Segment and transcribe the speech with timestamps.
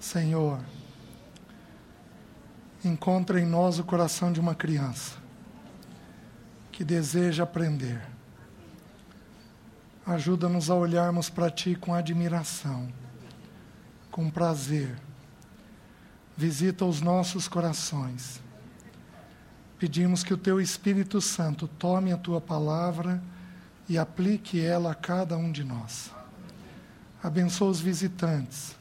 [0.00, 0.58] Senhor,
[2.82, 5.18] encontra em nós o coração de uma criança
[6.72, 8.00] que deseja aprender.
[10.06, 12.88] Ajuda-nos a olharmos para Ti com admiração,
[14.10, 14.96] com prazer.
[16.34, 18.40] Visita os nossos corações.
[19.78, 23.22] Pedimos que o Teu Espírito Santo tome a Tua palavra
[23.86, 26.10] e aplique ela a cada um de nós.
[27.22, 28.79] Abençoa os visitantes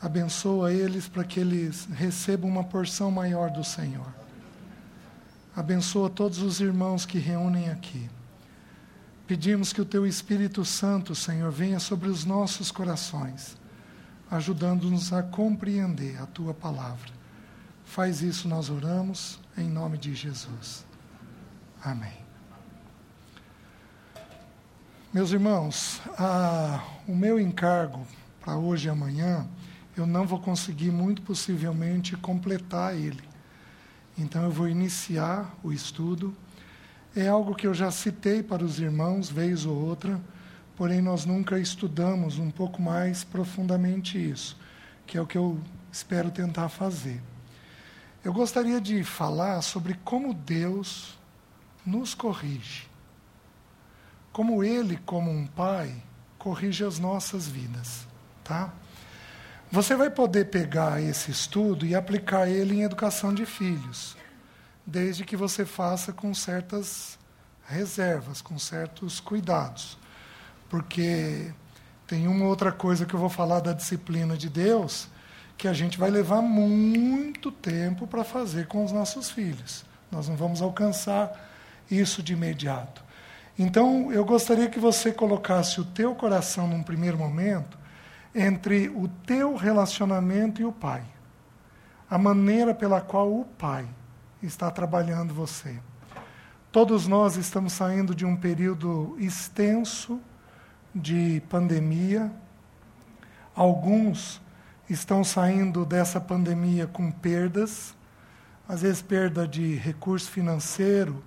[0.00, 4.06] Abençoa eles para que eles recebam uma porção maior do Senhor.
[5.54, 8.10] Abençoa todos os irmãos que reúnem aqui.
[9.26, 13.56] Pedimos que o Teu Espírito Santo, Senhor, venha sobre os nossos corações,
[14.30, 17.10] ajudando-nos a compreender a Tua palavra.
[17.84, 20.84] Faz isso, nós oramos, em nome de Jesus.
[21.82, 22.26] Amém.
[25.12, 28.06] Meus irmãos, a, o meu encargo
[28.40, 29.48] para hoje e amanhã
[29.96, 33.22] eu não vou conseguir, muito possivelmente, completar ele.
[34.18, 36.36] Então, eu vou iniciar o estudo.
[37.14, 40.20] É algo que eu já citei para os irmãos, vez ou outra,
[40.76, 44.58] porém, nós nunca estudamos um pouco mais profundamente isso,
[45.06, 45.58] que é o que eu
[45.90, 47.22] espero tentar fazer.
[48.22, 51.16] Eu gostaria de falar sobre como Deus
[51.86, 52.86] nos corrige.
[54.32, 56.02] Como Ele, como um Pai,
[56.36, 58.06] corrige as nossas vidas.
[58.44, 58.74] Tá?
[59.70, 64.16] Você vai poder pegar esse estudo e aplicar ele em educação de filhos,
[64.86, 67.18] desde que você faça com certas
[67.66, 69.98] reservas, com certos cuidados.
[70.68, 71.52] Porque
[72.06, 75.08] tem uma outra coisa que eu vou falar da disciplina de Deus,
[75.58, 79.84] que a gente vai levar muito tempo para fazer com os nossos filhos.
[80.12, 81.32] Nós não vamos alcançar
[81.90, 83.04] isso de imediato.
[83.58, 87.76] Então, eu gostaria que você colocasse o teu coração num primeiro momento
[88.36, 91.02] entre o teu relacionamento e o Pai.
[92.08, 93.88] A maneira pela qual o Pai
[94.42, 95.80] está trabalhando você.
[96.70, 100.20] Todos nós estamos saindo de um período extenso
[100.94, 102.30] de pandemia.
[103.54, 104.42] Alguns
[104.88, 107.94] estão saindo dessa pandemia com perdas,
[108.68, 111.24] às vezes perda de recurso financeiro,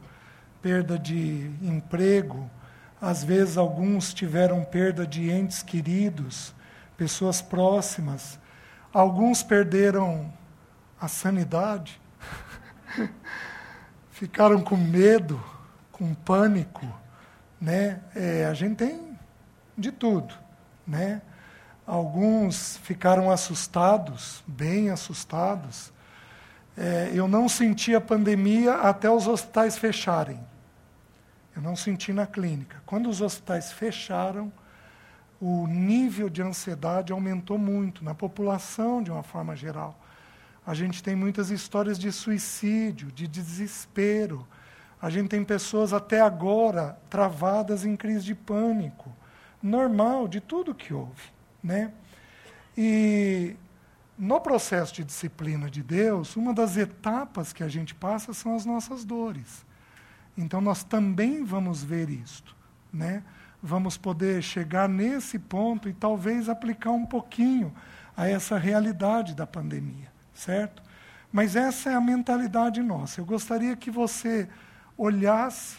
[0.62, 2.48] perda de emprego,
[3.02, 6.54] às vezes alguns tiveram perda de entes queridos,
[7.00, 8.38] pessoas próximas.
[8.94, 10.34] Alguns perderam
[11.00, 12.00] a sanidade,
[14.12, 15.42] ficaram com medo,
[15.94, 16.86] com pânico.
[17.60, 18.02] Né?
[18.14, 19.18] É, a gente tem
[19.78, 20.34] de tudo.
[20.86, 21.22] Né?
[21.88, 25.94] Alguns ficaram assustados, bem assustados.
[26.76, 30.40] É, eu não senti a pandemia até os hospitais fecharem.
[31.56, 32.84] Eu não senti na clínica.
[32.86, 34.52] Quando os hospitais fecharam,
[35.42, 39.98] o nível de ansiedade aumentou muito na população de uma forma geral.
[40.66, 44.46] A gente tem muitas histórias de suicídio, de desespero.
[45.02, 49.12] A gente tem pessoas até agora travadas em crise de pânico.
[49.64, 51.32] Normal de tudo que houve.
[51.64, 51.92] Né?
[52.78, 53.56] E
[54.18, 58.66] no processo de disciplina de Deus, uma das etapas que a gente passa são as
[58.66, 59.66] nossas dores.
[60.38, 62.56] Então nós também vamos ver isto.
[62.92, 63.24] Né?
[63.62, 67.74] Vamos poder chegar nesse ponto e talvez aplicar um pouquinho
[68.16, 70.82] a essa realidade da pandemia, certo?
[71.32, 73.22] Mas essa é a mentalidade nossa.
[73.22, 74.50] Eu gostaria que você
[74.98, 75.78] olhasse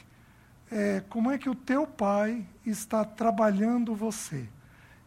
[0.71, 4.49] é, como é que o teu pai está trabalhando você,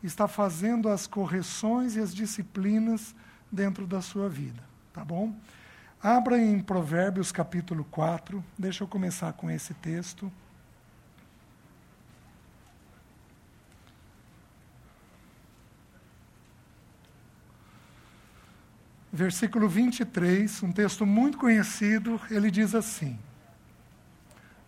[0.04, 3.16] está fazendo as correções e as disciplinas
[3.52, 4.62] dentro da sua vida,
[4.92, 5.34] tá bom?
[6.02, 10.30] Abra em Provérbios capítulo 4, deixa eu começar com esse texto.
[19.16, 23.20] Versículo 23, um texto muito conhecido, ele diz assim: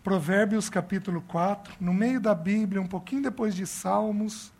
[0.04, 4.52] Provérbios capítulo 4, no meio da Bíblia, um pouquinho depois de Salmos,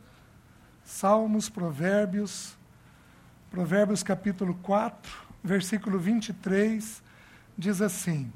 [0.85, 2.57] Salmos, Provérbios,
[3.49, 5.09] Provérbios capítulo 4,
[5.45, 7.01] versículo 23,
[7.57, 8.33] diz assim: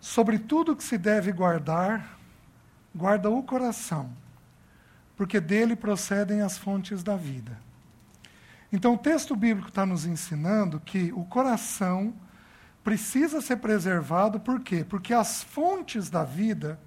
[0.00, 2.20] Sobre tudo que se deve guardar,
[2.94, 4.08] guarda o coração,
[5.16, 7.69] porque dele procedem as fontes da vida.
[8.72, 12.14] Então, o texto bíblico está nos ensinando que o coração
[12.84, 14.84] precisa ser preservado, por quê?
[14.88, 16.78] Porque as fontes da vida,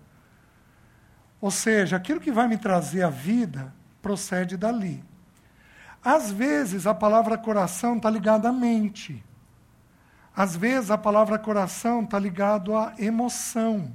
[1.41, 5.03] ou seja, aquilo que vai me trazer a vida, procede dali.
[6.03, 9.23] Às vezes, a palavra coração está ligada à mente.
[10.35, 13.93] Às vezes, a palavra coração está ligada à emoção.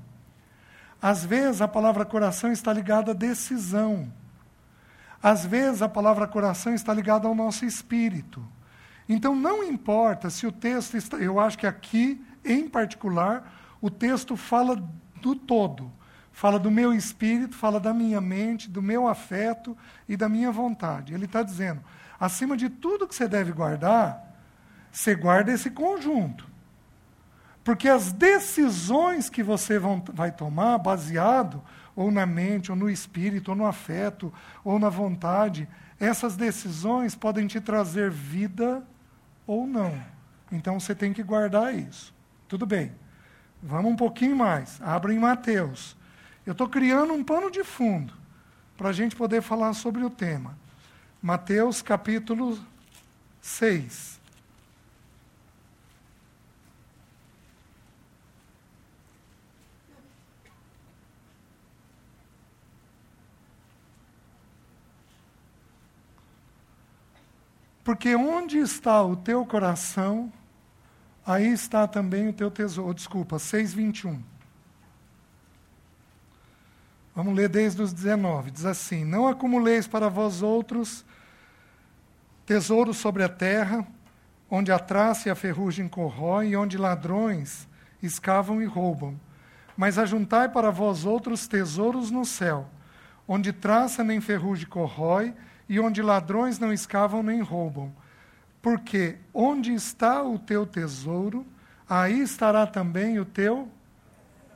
[1.01, 4.13] Às vezes, a palavra coração está ligada à decisão.
[5.23, 8.45] Às vezes a palavra coração está ligada ao nosso espírito.
[9.09, 14.37] Então não importa se o texto está, eu acho que aqui, em particular, o texto
[14.37, 14.77] fala
[15.21, 15.91] do todo.
[16.31, 19.77] Fala do meu espírito, fala da minha mente, do meu afeto
[20.09, 21.13] e da minha vontade.
[21.13, 21.83] Ele está dizendo:
[22.21, 24.23] acima de tudo que você deve guardar,
[24.93, 26.47] você guarda esse conjunto.
[27.65, 31.63] Porque as decisões que você vão, vai tomar, baseado
[31.99, 35.69] ou na mente, ou no espírito, ou no afeto, ou na vontade,
[35.99, 38.87] essas decisões podem te trazer vida
[39.45, 40.01] ou não.
[40.53, 42.15] Então você tem que guardar isso.
[42.47, 42.93] Tudo bem.
[43.61, 44.81] Vamos um pouquinho mais.
[44.81, 45.97] Abra em Mateus.
[46.47, 48.15] Eu estou criando um pano de fundo
[48.77, 50.57] para a gente poder falar sobre o tema.
[51.21, 52.57] Mateus capítulo
[53.41, 54.18] 6.
[67.89, 70.31] Porque onde está o teu coração,
[71.25, 72.93] aí está também o teu tesouro.
[72.93, 74.21] Desculpa, 6,21.
[77.15, 78.51] Vamos ler desde os 19.
[78.51, 81.03] Diz assim: Não acumuleis para vós outros
[82.45, 83.89] tesouros sobre a terra,
[84.51, 87.67] onde a traça e a ferrugem corroem, e onde ladrões
[88.03, 89.19] escavam e roubam.
[89.75, 92.69] Mas ajuntai para vós outros tesouros no céu,
[93.27, 95.35] onde traça nem ferrugem corrói,
[95.69, 97.93] e onde ladrões não escavam nem roubam.
[98.63, 101.47] Porque onde está o teu tesouro,
[101.89, 103.69] aí estará também o teu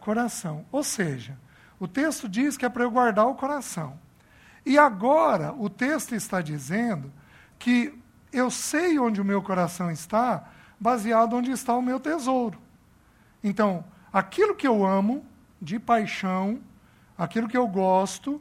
[0.00, 0.64] coração.
[0.72, 1.38] Ou seja,
[1.78, 3.98] o texto diz que é para eu guardar o coração.
[4.64, 7.12] E agora o texto está dizendo
[7.58, 7.92] que
[8.32, 10.48] eu sei onde o meu coração está,
[10.80, 12.58] baseado onde está o meu tesouro.
[13.42, 15.24] Então, aquilo que eu amo
[15.60, 16.60] de paixão,
[17.16, 18.40] aquilo que eu gosto,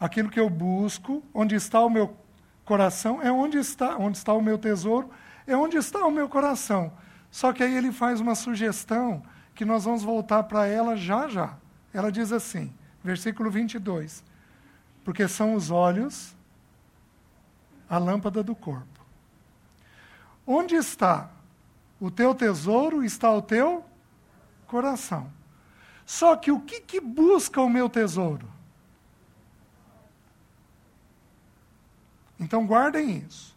[0.00, 2.16] aquilo que eu busco, onde está o meu
[2.64, 5.10] coração, é onde está, onde está o meu tesouro,
[5.46, 6.90] é onde está o meu coração.
[7.30, 9.22] Só que aí ele faz uma sugestão
[9.54, 11.54] que nós vamos voltar para ela já já.
[11.92, 12.72] Ela diz assim,
[13.04, 14.24] versículo 22.
[15.04, 16.34] Porque são os olhos
[17.88, 18.86] a lâmpada do corpo.
[20.46, 21.28] Onde está
[22.00, 23.84] o teu tesouro, está o teu
[24.66, 25.30] coração.
[26.06, 28.48] Só que o que, que busca o meu tesouro?
[32.40, 33.54] Então guardem isso.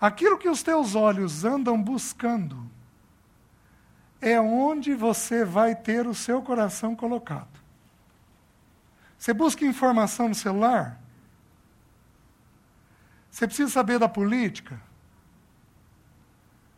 [0.00, 2.68] Aquilo que os teus olhos andam buscando
[4.20, 7.60] é onde você vai ter o seu coração colocado.
[9.16, 11.00] Você busca informação no celular?
[13.30, 14.80] Você precisa saber da política?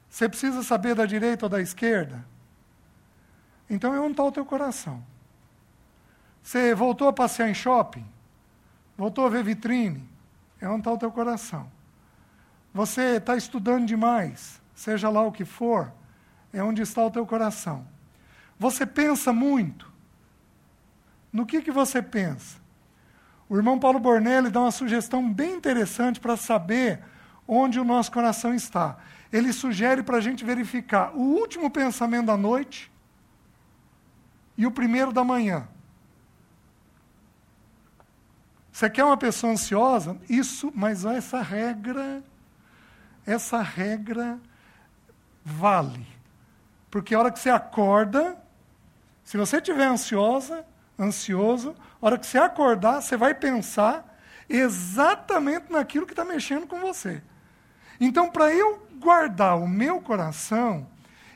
[0.08, 2.24] Você precisa saber da direita ou da esquerda?
[3.70, 5.02] Então é onde está o teu coração.
[6.42, 8.06] Você voltou a passear em shopping?
[8.96, 10.17] Voltou a ver vitrine?
[10.60, 11.70] É onde está o teu coração.
[12.72, 15.92] Você está estudando demais, seja lá o que for,
[16.52, 17.86] é onde está o teu coração.
[18.58, 19.90] Você pensa muito.
[21.32, 22.58] No que, que você pensa?
[23.48, 27.02] O irmão Paulo Bornelli dá uma sugestão bem interessante para saber
[27.46, 28.98] onde o nosso coração está.
[29.32, 32.90] Ele sugere para a gente verificar o último pensamento da noite
[34.56, 35.66] e o primeiro da manhã.
[38.78, 40.16] Você quer uma pessoa ansiosa?
[40.30, 42.22] Isso, mas essa regra,
[43.26, 44.38] essa regra
[45.44, 46.06] vale.
[46.88, 48.40] Porque a hora que você acorda,
[49.24, 50.64] se você estiver ansiosa,
[50.96, 54.16] ansioso, a hora que você acordar, você vai pensar
[54.48, 57.20] exatamente naquilo que está mexendo com você.
[58.00, 60.86] Então, para eu guardar o meu coração,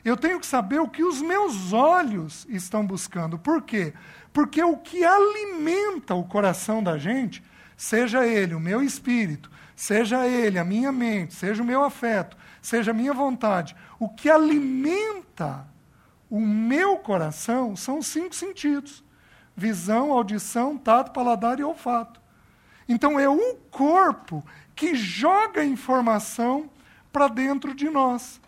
[0.05, 3.37] eu tenho que saber o que os meus olhos estão buscando.
[3.37, 3.93] Por quê?
[4.33, 7.43] Porque o que alimenta o coração da gente,
[7.77, 12.91] seja ele o meu espírito, seja ele a minha mente, seja o meu afeto, seja
[12.91, 15.67] a minha vontade, o que alimenta
[16.29, 19.03] o meu coração são os cinco sentidos:
[19.55, 22.19] visão, audição, tato, paladar e olfato.
[22.89, 24.43] Então é o corpo
[24.75, 26.69] que joga informação
[27.11, 28.41] para dentro de nós.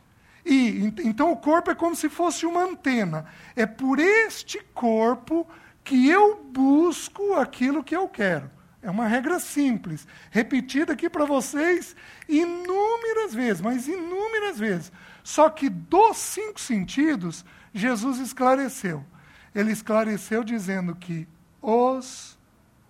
[0.44, 3.26] E então o corpo é como se fosse uma antena.
[3.56, 5.48] É por este corpo
[5.86, 8.50] que eu busco aquilo que eu quero.
[8.82, 11.96] É uma regra simples, repetida aqui para vocês
[12.28, 14.92] inúmeras vezes, mas inúmeras vezes.
[15.24, 19.06] Só que dos cinco sentidos, Jesus esclareceu.
[19.54, 21.28] Ele esclareceu dizendo que
[21.62, 22.38] os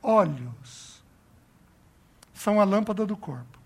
[0.02, 1.04] olhos
[2.34, 3.60] são a lâmpada do corpo.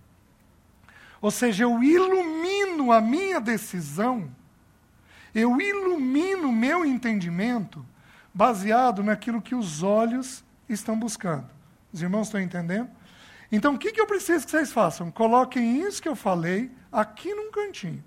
[1.22, 4.30] Ou seja, eu ilumino a minha decisão,
[5.36, 7.86] eu ilumino o meu entendimento
[8.34, 11.50] baseado naquilo que os olhos estão buscando.
[11.92, 12.90] Os irmãos estão entendendo?
[13.52, 15.10] Então, o que, que eu preciso que vocês façam?
[15.10, 18.04] Coloquem isso que eu falei aqui num cantinho.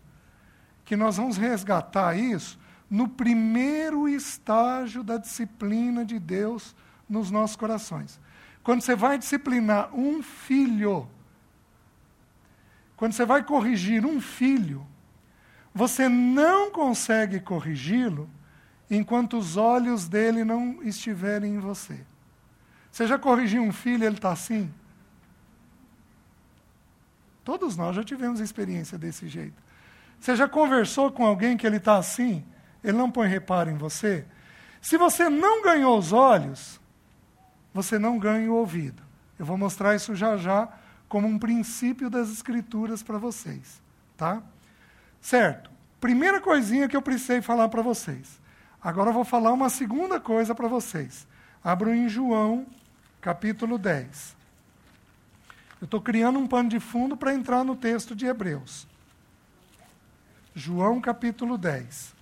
[0.84, 6.76] Que nós vamos resgatar isso no primeiro estágio da disciplina de Deus
[7.08, 8.20] nos nossos corações.
[8.62, 11.08] Quando você vai disciplinar um filho,
[12.96, 14.86] quando você vai corrigir um filho,
[15.74, 18.30] você não consegue corrigi-lo
[18.94, 21.98] enquanto os olhos dele não estiverem em você.
[22.90, 24.70] Você já corrigiu um filho ele está assim?
[27.42, 29.60] Todos nós já tivemos experiência desse jeito.
[30.20, 32.44] Você já conversou com alguém que ele está assim?
[32.84, 34.26] Ele não põe reparo em você?
[34.82, 36.78] Se você não ganhou os olhos,
[37.72, 39.02] você não ganha o ouvido.
[39.38, 40.68] Eu vou mostrar isso já já
[41.08, 43.80] como um princípio das escrituras para vocês,
[44.18, 44.42] tá?
[45.18, 45.70] Certo?
[45.98, 48.41] Primeira coisinha que eu precisei falar para vocês.
[48.82, 51.26] Agora eu vou falar uma segunda coisa para vocês.
[51.62, 52.66] Abro em João,
[53.20, 54.34] capítulo 10.
[55.80, 58.86] Eu estou criando um pano de fundo para entrar no texto de Hebreus.
[60.54, 62.12] João capítulo 10.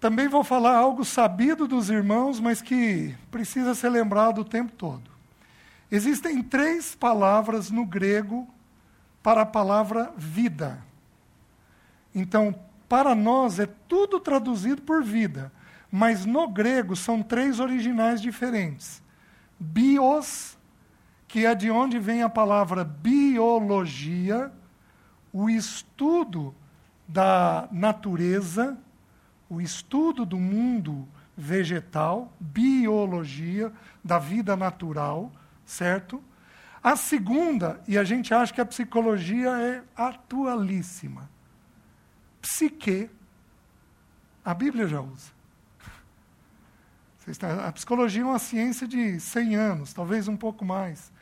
[0.00, 5.10] Também vou falar algo sabido dos irmãos, mas que precisa ser lembrado o tempo todo.
[5.90, 8.48] Existem três palavras no grego
[9.22, 10.82] para a palavra vida.
[12.14, 12.54] Então,
[12.88, 15.52] para nós é tudo traduzido por vida,
[15.90, 19.02] mas no grego são três originais diferentes.
[19.58, 20.56] Bios,
[21.28, 24.50] que é de onde vem a palavra biologia,
[25.32, 26.54] o estudo
[27.06, 28.76] da natureza,
[29.48, 33.72] o estudo do mundo vegetal, biologia,
[34.04, 35.32] da vida natural,
[35.64, 36.22] certo?
[36.82, 41.28] A segunda, e a gente acha que a psicologia é atualíssima,
[42.40, 43.10] psique,
[44.44, 45.40] a Bíblia já usa.
[47.66, 51.12] A psicologia é uma ciência de 100 anos, talvez um pouco mais.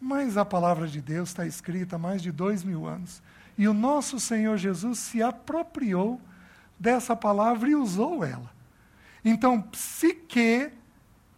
[0.00, 3.22] Mas a palavra de Deus está escrita há mais de dois mil anos.
[3.56, 6.20] E o nosso Senhor Jesus se apropriou
[6.78, 8.50] dessa palavra e usou ela.
[9.24, 10.70] Então, psique,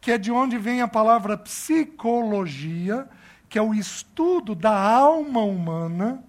[0.01, 3.09] que é de onde vem a palavra psicologia,
[3.49, 6.23] que é o estudo da alma humana,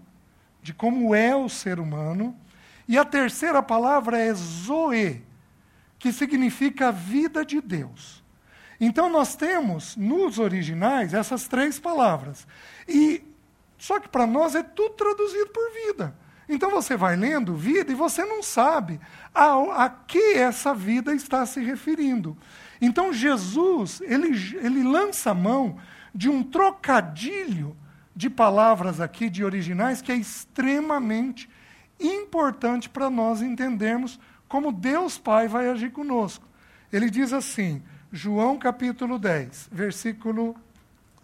[0.62, 2.36] de como é o ser humano.
[2.88, 5.24] E a terceira palavra é zoe,
[6.00, 8.24] que significa vida de Deus.
[8.80, 12.48] Então nós temos nos originais essas três palavras.
[12.88, 13.24] E
[13.78, 16.16] só que para nós é tudo traduzido por vida.
[16.50, 19.00] Então você vai lendo vida e você não sabe
[19.34, 22.36] a, a que essa vida está se referindo.
[22.82, 25.78] Então Jesus, ele, ele lança a mão
[26.14, 27.78] de um trocadilho
[28.16, 31.50] de palavras aqui, de originais, que é extremamente
[32.08, 36.46] importante para nós entendermos como Deus Pai vai agir conosco.
[36.91, 37.81] Ele diz assim,
[38.12, 40.55] João capítulo 10, versículo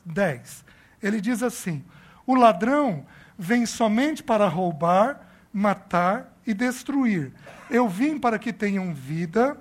[0.05, 0.63] 10.
[1.01, 1.83] Ele diz assim:
[2.25, 3.05] O ladrão
[3.37, 7.33] vem somente para roubar, matar e destruir.
[7.69, 9.57] Eu vim para que tenham vida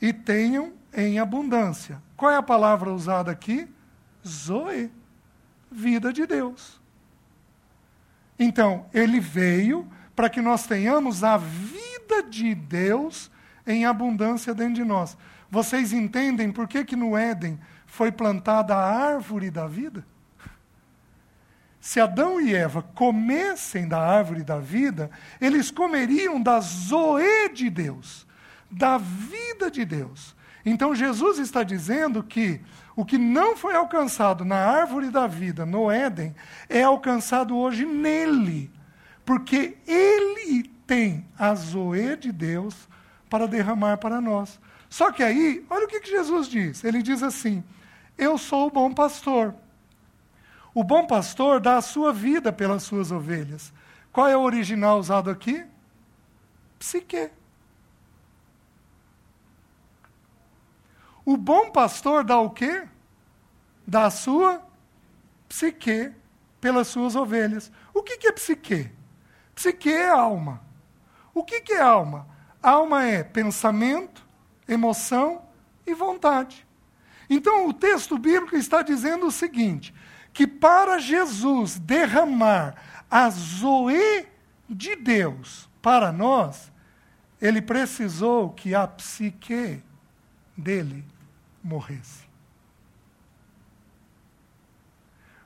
[0.00, 2.02] e tenham em abundância.
[2.16, 3.68] Qual é a palavra usada aqui?
[4.26, 4.90] Zoe,
[5.70, 6.80] vida de Deus.
[8.38, 13.30] Então, ele veio para que nós tenhamos a vida de Deus
[13.66, 15.16] em abundância dentro de nós.
[15.50, 20.04] Vocês entendem por que, que no Éden foi plantada a árvore da vida?
[21.78, 25.08] Se Adão e Eva comessem da árvore da vida,
[25.40, 28.26] eles comeriam da zoe de Deus,
[28.68, 30.34] da vida de Deus.
[30.64, 32.60] Então Jesus está dizendo que
[32.96, 36.34] o que não foi alcançado na árvore da vida, no Éden,
[36.68, 38.68] é alcançado hoje nele.
[39.26, 42.88] Porque ele tem a zoe de Deus
[43.28, 44.60] para derramar para nós.
[44.88, 46.84] Só que aí, olha o que, que Jesus diz.
[46.84, 47.62] Ele diz assim:
[48.16, 49.52] Eu sou o bom pastor.
[50.72, 53.72] O bom pastor dá a sua vida pelas suas ovelhas.
[54.12, 55.64] Qual é o original usado aqui?
[56.78, 57.30] Psique.
[61.24, 62.86] O bom pastor dá o quê?
[63.84, 64.62] Dá a sua
[65.48, 66.12] psique
[66.60, 67.72] pelas suas ovelhas.
[67.92, 68.95] O que, que é psique?
[69.56, 70.60] Psique é alma.
[71.32, 72.28] O que, que é alma?
[72.62, 74.24] Alma é pensamento,
[74.68, 75.42] emoção
[75.86, 76.66] e vontade.
[77.28, 79.94] Então o texto bíblico está dizendo o seguinte:
[80.32, 82.76] que para Jesus derramar
[83.10, 84.28] a Zoe
[84.68, 86.70] de Deus para nós,
[87.40, 89.82] ele precisou que a psique
[90.54, 91.02] dele
[91.64, 92.26] morresse.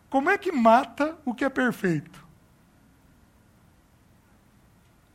[0.09, 2.30] Como é que mata o que é perfeito?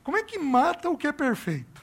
[0.06, 1.82] Como é que mata o que é perfeito?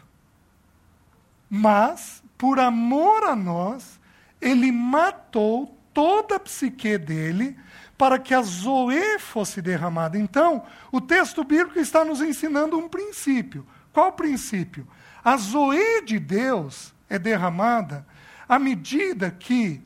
[1.51, 3.99] Mas, por amor a nós,
[4.41, 7.59] ele matou toda a psique dele
[7.99, 10.17] para que a Zoe fosse derramada.
[10.17, 13.67] Então, o texto bíblico está nos ensinando um princípio.
[13.93, 14.87] Qual o princípio?
[15.25, 18.07] A Zoe de Deus é derramada
[18.49, 19.83] à medida que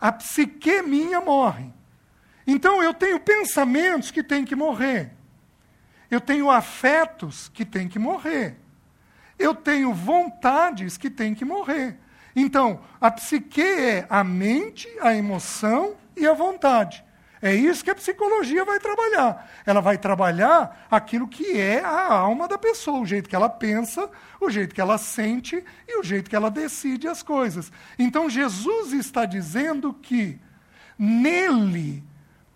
[0.00, 1.72] a psique minha morre.
[2.44, 5.12] Então, eu tenho pensamentos que têm que morrer.
[6.10, 8.56] Eu tenho afetos que têm que morrer.
[9.38, 11.98] Eu tenho vontades que têm que morrer.
[12.34, 17.04] Então, a psique é a mente, a emoção e a vontade.
[17.40, 19.48] É isso que a psicologia vai trabalhar.
[19.64, 24.10] Ela vai trabalhar aquilo que é a alma da pessoa, o jeito que ela pensa,
[24.40, 27.70] o jeito que ela sente e o jeito que ela decide as coisas.
[27.98, 30.40] Então Jesus está dizendo que
[30.98, 32.02] nele,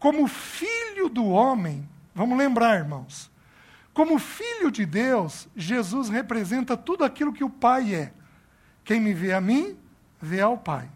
[0.00, 3.30] como filho do homem, vamos lembrar, irmãos,
[3.94, 8.12] como filho de Deus, Jesus representa tudo aquilo que o Pai é.
[8.84, 9.78] Quem me vê a mim,
[10.20, 10.90] vê ao Pai.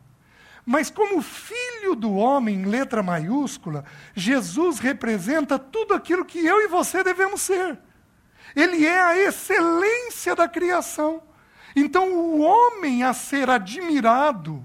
[0.65, 3.85] Mas como filho do homem, em letra maiúscula,
[4.15, 7.79] Jesus representa tudo aquilo que eu e você devemos ser.
[8.55, 11.23] Ele é a excelência da criação.
[11.77, 14.65] Então, o homem a ser admirado,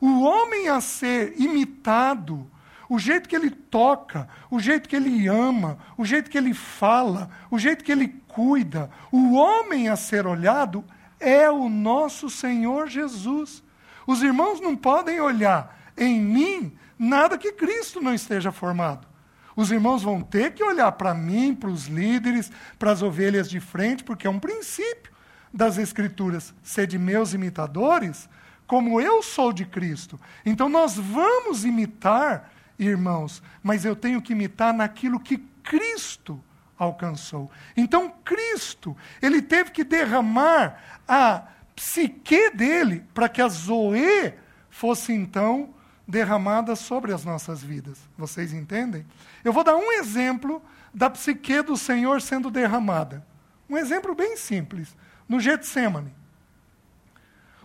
[0.00, 2.48] o homem a ser imitado,
[2.90, 7.30] o jeito que ele toca, o jeito que ele ama, o jeito que ele fala,
[7.48, 10.84] o jeito que ele cuida, o homem a ser olhado
[11.20, 13.62] é o nosso Senhor Jesus.
[14.08, 19.06] Os irmãos não podem olhar em mim nada que Cristo não esteja formado.
[19.54, 23.60] Os irmãos vão ter que olhar para mim, para os líderes, para as ovelhas de
[23.60, 25.12] frente, porque é um princípio
[25.54, 28.28] das Escrituras ser de meus imitadores,
[28.66, 30.18] como eu sou de Cristo.
[30.44, 32.49] Então nós vamos imitar,
[32.80, 36.42] irmãos, mas eu tenho que imitar naquilo que Cristo
[36.78, 37.50] alcançou.
[37.76, 41.42] Então Cristo, ele teve que derramar a
[41.76, 44.34] psique dele para que a Zoe
[44.70, 45.74] fosse então
[46.08, 47.98] derramada sobre as nossas vidas.
[48.16, 49.06] Vocês entendem?
[49.44, 53.24] Eu vou dar um exemplo da psique do Senhor sendo derramada.
[53.68, 54.96] Um exemplo bem simples,
[55.28, 56.12] no Getsemane.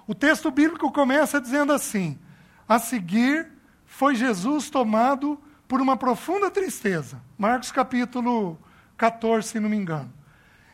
[0.06, 2.20] O texto bíblico começa dizendo assim:
[2.68, 3.55] A seguir
[3.96, 7.22] foi Jesus tomado por uma profunda tristeza.
[7.38, 8.60] Marcos capítulo
[8.98, 10.12] 14, se não me engano.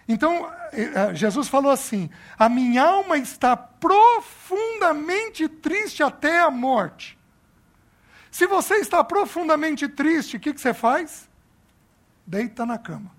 [0.08, 7.16] Então, eh, eh, Jesus falou assim: a minha alma está profundamente triste até a morte.
[8.32, 11.30] Se você está profundamente triste, o que, que você faz?
[12.26, 13.12] Deita na cama.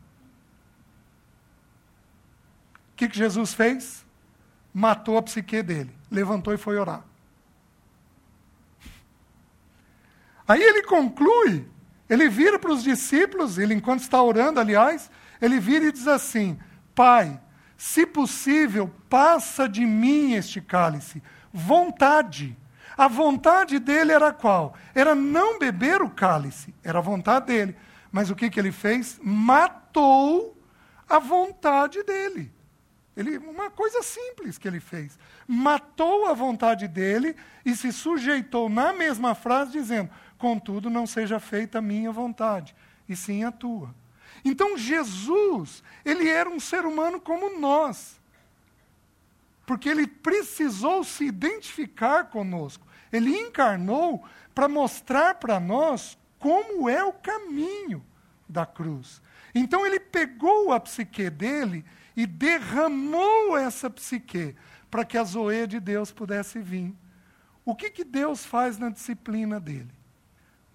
[2.92, 4.04] O que, que Jesus fez?
[4.74, 7.04] Matou a psique dele, levantou e foi orar.
[10.46, 11.66] Aí ele conclui,
[12.08, 16.58] ele vira para os discípulos, ele enquanto está orando, aliás, ele vira e diz assim:
[16.94, 17.40] Pai,
[17.76, 21.22] se possível, passa de mim este cálice.
[21.52, 22.56] Vontade.
[22.96, 24.74] A vontade dele era qual?
[24.94, 26.74] Era não beber o cálice.
[26.84, 27.76] Era a vontade dele.
[28.10, 29.18] Mas o que, que ele fez?
[29.22, 30.56] Matou
[31.08, 32.52] a vontade dele.
[33.16, 35.18] Ele, uma coisa simples que ele fez.
[35.46, 40.10] Matou a vontade dele e se sujeitou na mesma frase, dizendo:
[40.42, 42.74] Contudo, não seja feita a minha vontade,
[43.08, 43.94] e sim a tua.
[44.44, 48.20] Então Jesus, ele era um ser humano como nós.
[49.64, 52.84] Porque ele precisou se identificar conosco.
[53.12, 58.04] Ele encarnou para mostrar para nós como é o caminho
[58.48, 59.22] da cruz.
[59.54, 61.84] Então ele pegou a psique dele
[62.16, 64.56] e derramou essa psique
[64.90, 66.92] para que a zoe de Deus pudesse vir.
[67.64, 70.01] O que, que Deus faz na disciplina dele?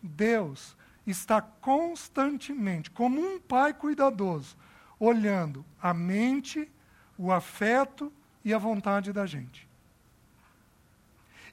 [0.07, 4.57] Deus está constantemente, como um pai cuidadoso,
[4.99, 6.69] olhando a mente,
[7.17, 8.11] o afeto
[8.43, 9.67] e a vontade da gente.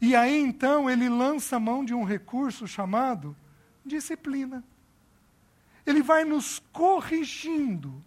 [0.01, 3.37] E aí então ele lança a mão de um recurso chamado
[3.85, 4.65] disciplina.
[5.87, 8.03] Ele vai nos corrigindo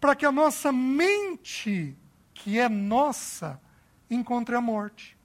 [0.00, 1.96] para que a nossa mente,
[2.32, 3.60] que é nossa,
[4.08, 5.16] encontre a morte.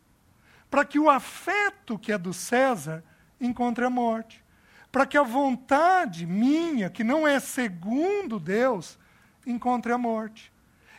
[0.69, 3.03] Para que o afeto que é do César
[3.39, 4.40] encontre a morte
[4.91, 8.99] para que a vontade minha, que não é segundo Deus,
[9.45, 10.51] encontre a morte.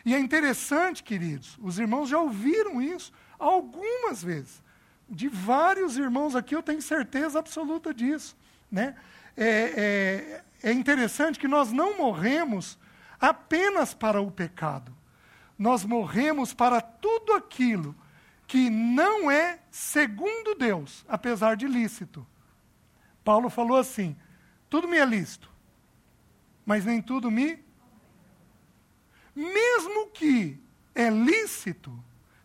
[0.05, 4.61] E é interessante, queridos, os irmãos já ouviram isso algumas vezes.
[5.09, 8.35] De vários irmãos aqui, eu tenho certeza absoluta disso.
[8.71, 8.95] Né?
[9.37, 12.77] É, é, é interessante que nós não morremos
[13.19, 14.93] apenas para o pecado.
[15.57, 17.95] Nós morremos para tudo aquilo
[18.47, 22.25] que não é segundo Deus, apesar de lícito.
[23.23, 24.15] Paulo falou assim:
[24.69, 25.49] tudo me é lícito,
[26.65, 27.63] mas nem tudo me.
[29.35, 30.59] Mesmo que
[30.93, 31.91] é lícito,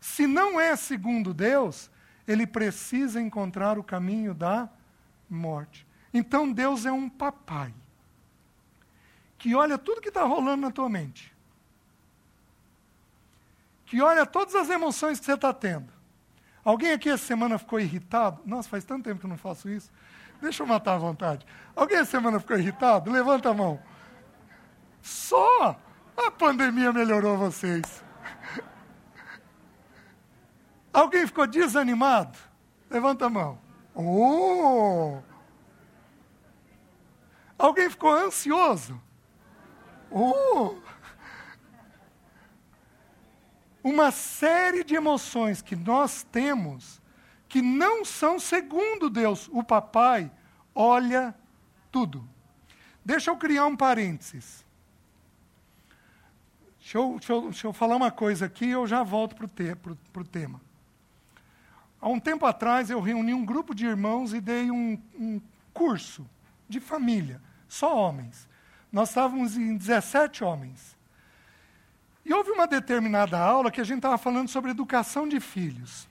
[0.01, 1.91] se não é segundo Deus,
[2.27, 4.69] ele precisa encontrar o caminho da
[5.29, 5.87] morte.
[6.13, 7.75] Então Deus é um papai
[9.37, 11.33] que olha tudo que está rolando na tua mente,
[13.87, 15.93] que olha todas as emoções que você está tendo.
[16.65, 18.43] Alguém aqui essa semana ficou irritado?
[18.45, 19.91] Nossa, faz tanto tempo que eu não faço isso.
[20.41, 21.45] Deixa eu matar à vontade.
[21.75, 23.11] Alguém essa semana ficou irritado?
[23.11, 23.81] Levanta a mão.
[25.03, 25.77] Só
[26.17, 28.05] a pandemia melhorou vocês.
[30.93, 32.39] Alguém ficou desanimado?
[32.91, 33.59] Levanta a mão.
[33.95, 35.19] Oh!
[37.59, 39.01] Alguém ficou ansioso?
[40.11, 40.77] Oh!
[43.83, 47.01] Uma série de emoções que nós temos
[47.49, 49.49] que não são segundo Deus.
[49.53, 50.31] O papai
[50.75, 51.35] olha
[51.91, 52.29] tudo.
[53.05, 54.65] Deixa eu criar um parênteses.
[56.79, 59.45] Deixa eu, deixa eu, deixa eu falar uma coisa aqui e eu já volto para
[59.45, 60.61] o te, tema.
[62.01, 65.41] Há um tempo atrás eu reuni um grupo de irmãos e dei um, um
[65.75, 66.27] curso
[66.69, 68.49] de família, só homens.
[68.91, 70.97] Nós estávamos em 17 homens.
[72.25, 76.08] E houve uma determinada aula que a gente estava falando sobre educação de filhos.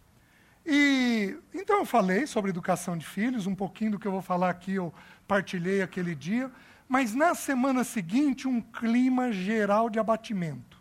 [0.69, 4.49] E então eu falei sobre educação de filhos, um pouquinho do que eu vou falar
[4.49, 4.93] aqui eu
[5.25, 6.51] partilhei aquele dia,
[6.89, 10.77] mas na semana seguinte um clima geral de abatimento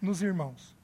[0.00, 0.74] nos irmãos.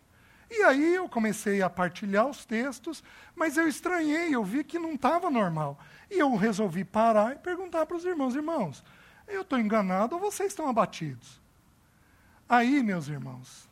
[0.51, 3.03] E aí eu comecei a partilhar os textos,
[3.35, 5.79] mas eu estranhei, eu vi que não estava normal.
[6.11, 8.85] E eu resolvi parar e perguntar para os irmãos: irmãos,
[9.27, 11.41] eu estou enganado ou vocês estão abatidos?
[12.47, 13.69] Aí, meus irmãos,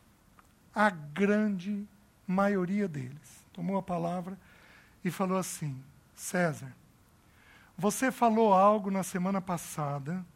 [0.75, 1.87] a grande
[2.27, 4.39] maioria deles tomou a palavra
[5.07, 5.81] e falou assim:
[6.17, 6.75] César,
[7.79, 10.27] você falou algo na semana passada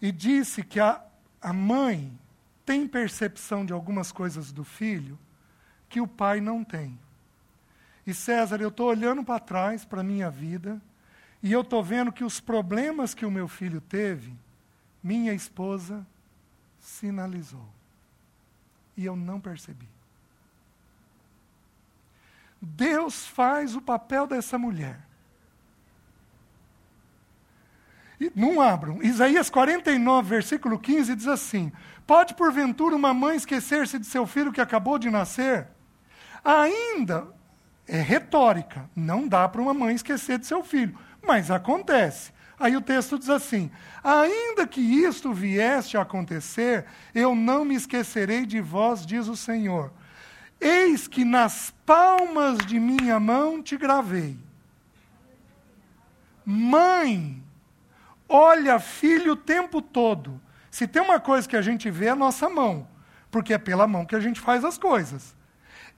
[0.00, 1.04] e disse que a,
[1.38, 2.18] a mãe
[2.64, 5.18] tem percepção de algumas coisas do filho
[5.86, 6.98] que o pai não tem.
[8.06, 10.80] E César, eu estou olhando para trás, para a minha vida,
[11.42, 14.34] e eu estou vendo que os problemas que o meu filho teve,
[15.02, 16.06] minha esposa
[16.80, 17.68] sinalizou.
[18.96, 19.91] E eu não percebi.
[22.64, 25.00] Deus faz o papel dessa mulher.
[28.20, 29.02] E não abram.
[29.02, 31.72] Isaías 49, versículo 15 diz assim:
[32.06, 35.66] Pode porventura uma mãe esquecer-se de seu filho que acabou de nascer?
[36.44, 37.26] Ainda
[37.88, 42.32] é retórica, não dá para uma mãe esquecer de seu filho, mas acontece.
[42.60, 43.72] Aí o texto diz assim:
[44.04, 49.92] Ainda que isto viesse a acontecer, eu não me esquecerei de vós, diz o Senhor.
[50.62, 54.38] Eis que nas palmas de minha mão te gravei.
[56.46, 57.42] Mãe,
[58.28, 60.40] olha filho o tempo todo.
[60.70, 62.86] Se tem uma coisa que a gente vê, é a nossa mão,
[63.28, 65.34] porque é pela mão que a gente faz as coisas.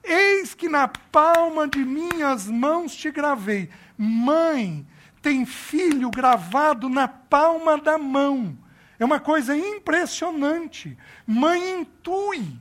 [0.03, 3.69] Eis que na palma de minhas mãos te gravei.
[3.95, 4.83] Mãe,
[5.21, 8.57] tem filho gravado na palma da mão.
[8.97, 10.97] É uma coisa impressionante.
[11.27, 12.59] Mãe intui,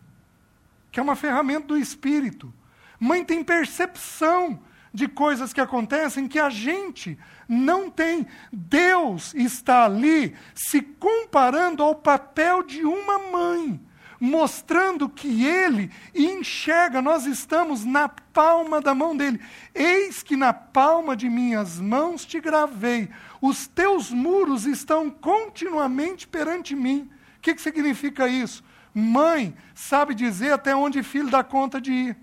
[0.94, 2.54] que é uma ferramenta do espírito.
[3.00, 4.60] Mãe tem percepção
[4.92, 8.24] de coisas que acontecem que a gente não tem.
[8.52, 13.80] Deus está ali se comparando ao papel de uma mãe
[14.20, 19.40] mostrando que ele enxerga, nós estamos na palma da mão dele.
[19.74, 23.10] Eis que na palma de minhas mãos te gravei,
[23.42, 27.10] os teus muros estão continuamente perante mim.
[27.36, 28.62] O que, que significa isso?
[28.94, 32.16] Mãe sabe dizer até onde filho dá conta de ir.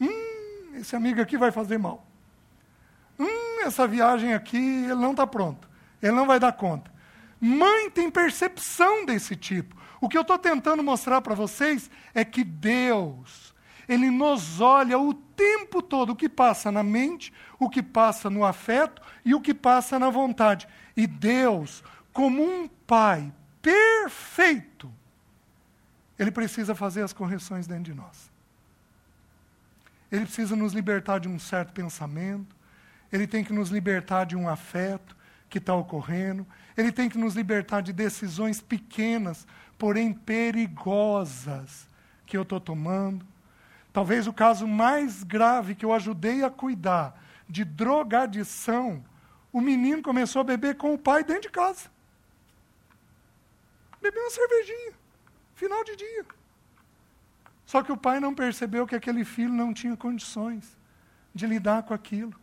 [0.00, 2.04] Hum, esse amigo aqui vai fazer mal.
[3.18, 5.70] Hum, essa viagem aqui, ele não está pronto.
[6.02, 6.90] Ele não vai dar conta.
[7.40, 9.76] Mãe tem percepção desse tipo.
[10.00, 13.54] O que eu estou tentando mostrar para vocês é que Deus,
[13.88, 18.44] Ele nos olha o tempo todo, o que passa na mente, o que passa no
[18.44, 20.66] afeto e o que passa na vontade.
[20.96, 24.92] E Deus, como um Pai perfeito,
[26.18, 28.30] Ele precisa fazer as correções dentro de nós.
[30.10, 32.54] Ele precisa nos libertar de um certo pensamento,
[33.10, 35.16] ele tem que nos libertar de um afeto
[35.48, 36.46] que está ocorrendo,
[36.76, 39.46] ele tem que nos libertar de decisões pequenas,
[39.78, 41.86] porém perigosas,
[42.24, 43.26] que eu estou tomando.
[43.92, 49.04] Talvez o caso mais grave que eu ajudei a cuidar, de drogadição,
[49.52, 51.90] o menino começou a beber com o pai dentro de casa.
[54.00, 54.94] Bebeu uma cervejinha,
[55.62, 56.24] final de dia.
[57.64, 60.76] Só que o pai não percebeu que aquele filho não tinha condições
[61.32, 62.34] de lidar com aquilo.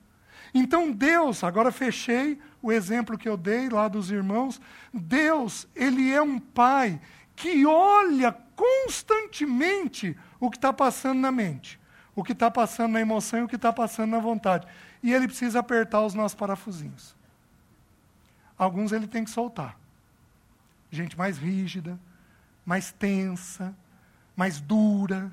[0.54, 4.62] Então Deus, agora fechei o exemplo que eu dei lá dos irmãos,
[4.94, 7.00] Deus, ele é um pai
[7.36, 11.80] que olha constantemente o que está passando na mente.
[12.20, 14.68] o que está passando na emoção e o que está passando na vontade.
[15.02, 17.16] E ele precisa apertar os nossos parafusinhos.
[18.58, 19.80] Alguns ele tem que soltar.
[20.92, 21.98] Gente mais rígida,
[22.70, 23.76] mais tensa,
[24.36, 25.32] mais dura,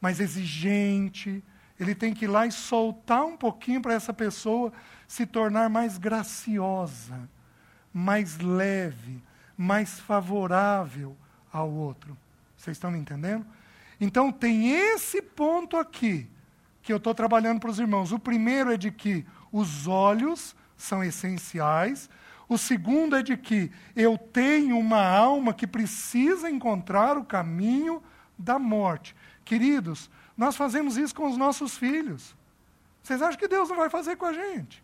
[0.00, 1.44] mais exigente.
[1.78, 4.72] Ele tem que ir lá e soltar um pouquinho para essa pessoa
[5.06, 7.28] se tornar mais graciosa,
[7.92, 9.22] mais leve,
[9.58, 11.14] mais favorável
[11.52, 12.16] ao outro.
[12.56, 13.44] Vocês estão me entendendo?
[14.00, 16.26] Então tem esse ponto aqui
[16.80, 18.10] que eu estou trabalhando para os irmãos.
[18.10, 22.08] O primeiro é de que os olhos são essenciais.
[22.50, 28.02] O segundo é de que eu tenho uma alma que precisa encontrar o caminho
[28.36, 29.14] da morte.
[29.44, 32.34] Queridos, nós fazemos isso com os nossos filhos.
[33.00, 34.82] Vocês acham que Deus não vai fazer com a gente?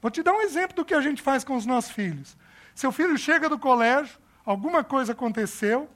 [0.00, 2.36] Vou te dar um exemplo do que a gente faz com os nossos filhos.
[2.76, 5.90] Seu filho chega do colégio, alguma coisa aconteceu,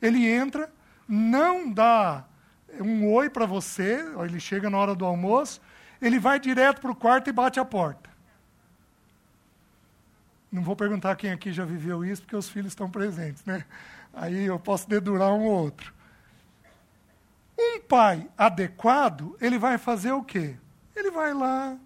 [0.00, 0.72] ele entra,
[1.06, 2.24] não dá
[2.80, 5.60] um oi para você, ele chega na hora do almoço,
[6.00, 8.09] ele vai direto para o quarto e bate a porta.
[10.50, 13.64] Não vou perguntar quem aqui já viveu isso, porque os filhos estão presentes, né?
[14.12, 15.94] Aí eu posso dedurar um ou outro.
[17.58, 20.56] Um pai adequado, ele vai fazer o quê?
[20.96, 21.78] Ele vai lá,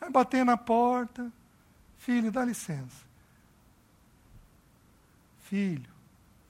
[0.00, 1.32] vai bater na porta.
[1.98, 3.06] Filho, dá licença.
[5.40, 5.90] Filho,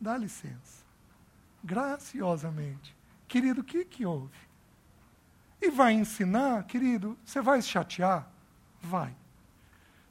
[0.01, 0.83] dá licença
[1.63, 2.95] graciosamente.
[3.29, 4.37] Querido, o que, que houve?
[5.61, 8.29] E vai ensinar, querido, você vai se chatear?
[8.81, 9.15] Vai.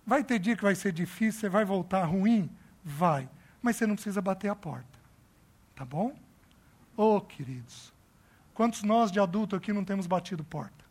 [0.05, 2.49] Vai ter dia que vai ser difícil, você vai voltar ruim?
[2.83, 3.29] Vai.
[3.61, 4.99] Mas você não precisa bater a porta.
[5.75, 6.15] Tá bom?
[6.97, 7.93] Ô, oh, queridos,
[8.53, 10.85] quantos nós de adulto aqui não temos batido porta?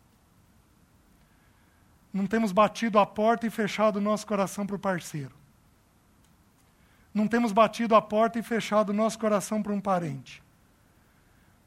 [2.12, 5.35] Não temos batido a porta e fechado o nosso coração para o parceiro.
[7.12, 10.42] Não temos batido a porta e fechado o nosso coração para um parente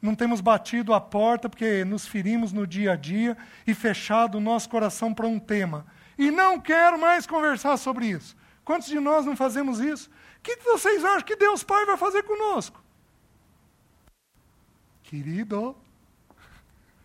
[0.04, 3.34] não temos batido a porta porque nos ferimos no dia a dia
[3.66, 5.86] e fechado o nosso coração para um tema.
[6.16, 8.36] E não quero mais conversar sobre isso.
[8.64, 10.10] Quantos de nós não fazemos isso?
[10.38, 12.82] O que vocês acham que Deus Pai vai fazer conosco?
[15.02, 15.76] Querido,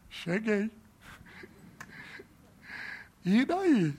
[0.09, 0.71] cheguei.
[3.25, 3.93] E daí?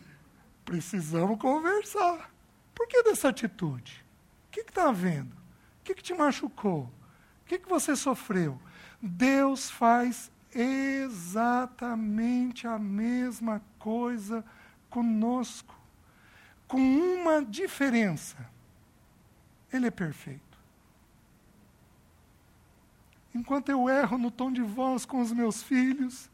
[0.64, 2.30] Precisamos conversar.
[2.74, 4.04] Por que dessa atitude?
[4.48, 5.34] O que está havendo?
[5.80, 6.82] O que, que te machucou?
[6.84, 6.92] O
[7.46, 8.60] que, que você sofreu?
[9.02, 11.36] Deus faz exatamente
[12.66, 14.44] a mesma coisa
[14.90, 15.74] conosco,
[16.68, 18.37] com uma diferença:
[19.72, 20.50] Ele é perfeito.
[23.35, 26.29] Enquanto eu erro no tom de voz com os meus filhos,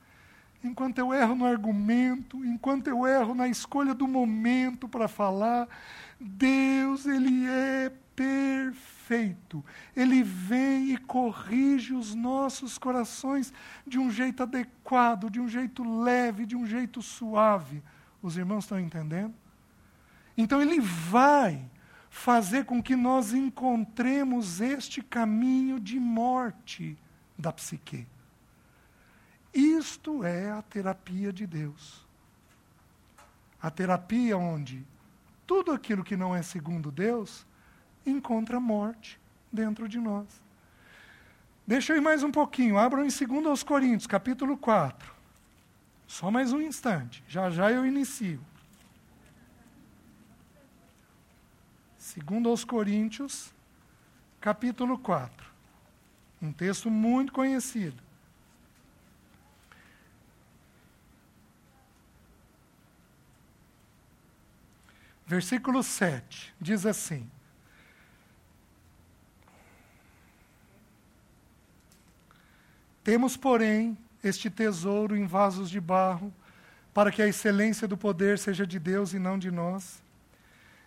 [0.64, 5.68] enquanto eu erro no argumento, enquanto eu erro na escolha do momento para falar,
[6.18, 9.62] Deus, Ele é perfeito.
[9.94, 13.52] Ele vem e corrige os nossos corações
[13.86, 17.82] de um jeito adequado, de um jeito leve, de um jeito suave.
[18.26, 19.32] Os irmãos estão entendendo?
[20.36, 21.64] Então ele vai
[22.10, 26.98] fazer com que nós encontremos este caminho de morte
[27.38, 28.04] da psique.
[29.54, 32.04] Isto é a terapia de Deus.
[33.62, 34.84] A terapia onde
[35.46, 37.46] tudo aquilo que não é segundo Deus
[38.04, 39.20] encontra morte
[39.52, 40.26] dentro de nós.
[41.64, 42.76] Deixa eu ir mais um pouquinho.
[42.76, 45.15] Abram em 2 aos Coríntios, capítulo 4.
[46.06, 47.22] Só mais um instante.
[47.28, 48.40] Já já eu inicio.
[52.16, 53.52] 2 aos Coríntios,
[54.40, 55.46] capítulo 4.
[56.40, 58.02] Um texto muito conhecido.
[65.26, 67.28] Versículo 7 diz assim:
[73.02, 76.32] Temos, porém, este tesouro em vasos de barro,
[76.92, 80.02] para que a excelência do poder seja de Deus e não de nós.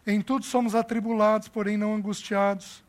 [0.06, 2.84] Em tudo somos atribulados, porém não angustiados,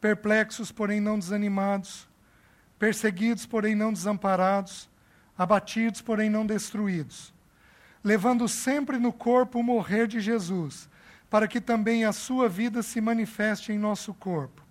[0.00, 2.08] perplexos, porém não desanimados,
[2.78, 4.88] perseguidos, porém não desamparados,
[5.36, 7.32] abatidos, porém não destruídos,
[8.02, 10.88] levando sempre no corpo o morrer de Jesus,
[11.28, 14.63] para que também a sua vida se manifeste em nosso corpo.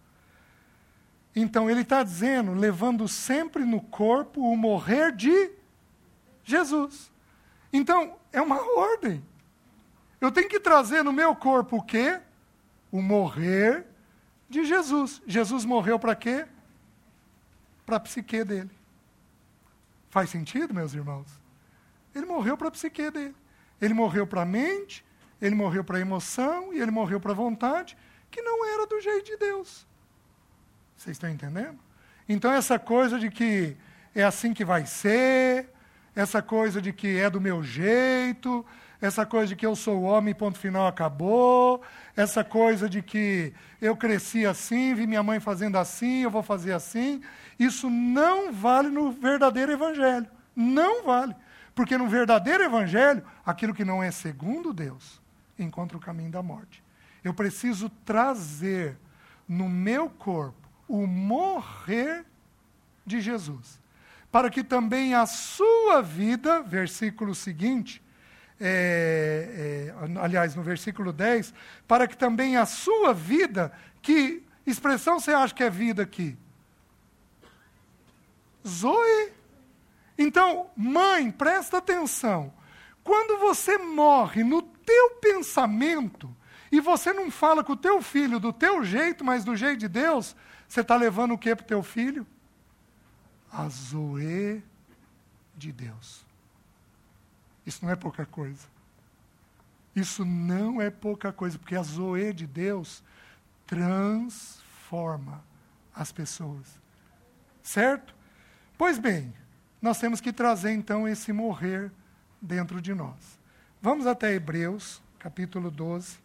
[1.35, 5.51] Então ele está dizendo, levando sempre no corpo o morrer de
[6.43, 7.11] Jesus.
[7.71, 9.23] Então, é uma ordem.
[10.21, 12.19] Eu tenho que trazer no meu corpo o quê?
[12.91, 13.85] O morrer
[14.47, 15.21] de Jesus.
[15.25, 16.45] Jesus morreu para quê?
[17.85, 18.69] Para a psique dele.
[20.09, 21.27] Faz sentido, meus irmãos?
[22.13, 23.35] Ele morreu para a psique dele.
[23.81, 25.03] Ele morreu para a mente,
[25.41, 27.97] ele morreu para a emoção e ele morreu para a vontade,
[28.29, 29.85] que não era do jeito de Deus.
[30.97, 31.77] Vocês estão entendendo?
[32.27, 33.75] Então, essa coisa de que
[34.15, 35.69] é assim que vai ser,
[36.15, 38.65] essa coisa de que é do meu jeito,
[39.01, 41.81] essa coisa de que eu sou homem, ponto final, acabou,
[42.15, 46.71] essa coisa de que eu cresci assim, vi minha mãe fazendo assim, eu vou fazer
[46.71, 47.21] assim.
[47.59, 50.27] Isso não vale no verdadeiro evangelho.
[50.55, 51.35] Não vale.
[51.75, 55.21] Porque no verdadeiro evangelho, aquilo que não é segundo Deus
[55.59, 56.83] encontra o caminho da morte.
[57.23, 58.97] Eu preciso trazer
[59.47, 60.62] no meu corpo
[60.93, 62.23] o morrer
[63.03, 63.81] de Jesus,
[64.31, 67.99] para que também a sua vida, versículo seguinte,
[68.61, 71.51] é, é, aliás, no versículo 10,
[71.87, 76.37] para que também a sua vida, que expressão você acha que é vida aqui?
[78.65, 79.31] Zoe.
[80.15, 82.53] Então, mãe, presta atenção.
[83.03, 86.29] Quando você morre no teu pensamento,
[86.71, 89.87] e você não fala com o teu filho do teu jeito, mas do jeito de
[89.87, 90.35] Deus,
[90.73, 92.25] você está levando o que para o teu filho?
[93.51, 94.63] A zoe
[95.55, 96.25] de Deus.
[97.63, 98.67] Isso não é pouca coisa.
[99.95, 103.03] Isso não é pouca coisa, porque a zoe de Deus
[103.67, 105.43] transforma
[105.93, 106.65] as pessoas.
[107.61, 108.15] Certo?
[108.75, 109.31] Pois bem,
[109.79, 111.91] nós temos que trazer então esse morrer
[112.41, 113.39] dentro de nós.
[113.79, 116.17] Vamos até Hebreus, capítulo 12,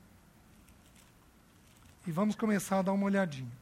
[2.06, 3.57] e vamos começar a dar uma olhadinha.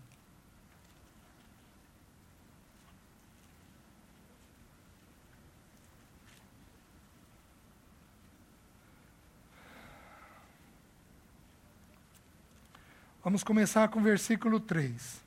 [13.26, 15.20] Vamos começar com o versículo 3.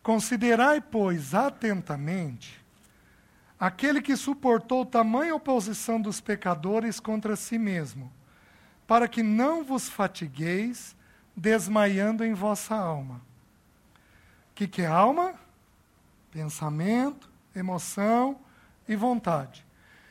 [0.00, 2.64] Considerai, pois, atentamente
[3.58, 8.12] aquele que suportou tamanha oposição dos pecadores contra si mesmo,
[8.86, 10.94] para que não vos fatigueis
[11.34, 13.16] desmaiando em vossa alma.
[14.52, 15.34] O que, que é alma?
[16.30, 18.38] Pensamento, emoção
[18.86, 19.66] e vontade.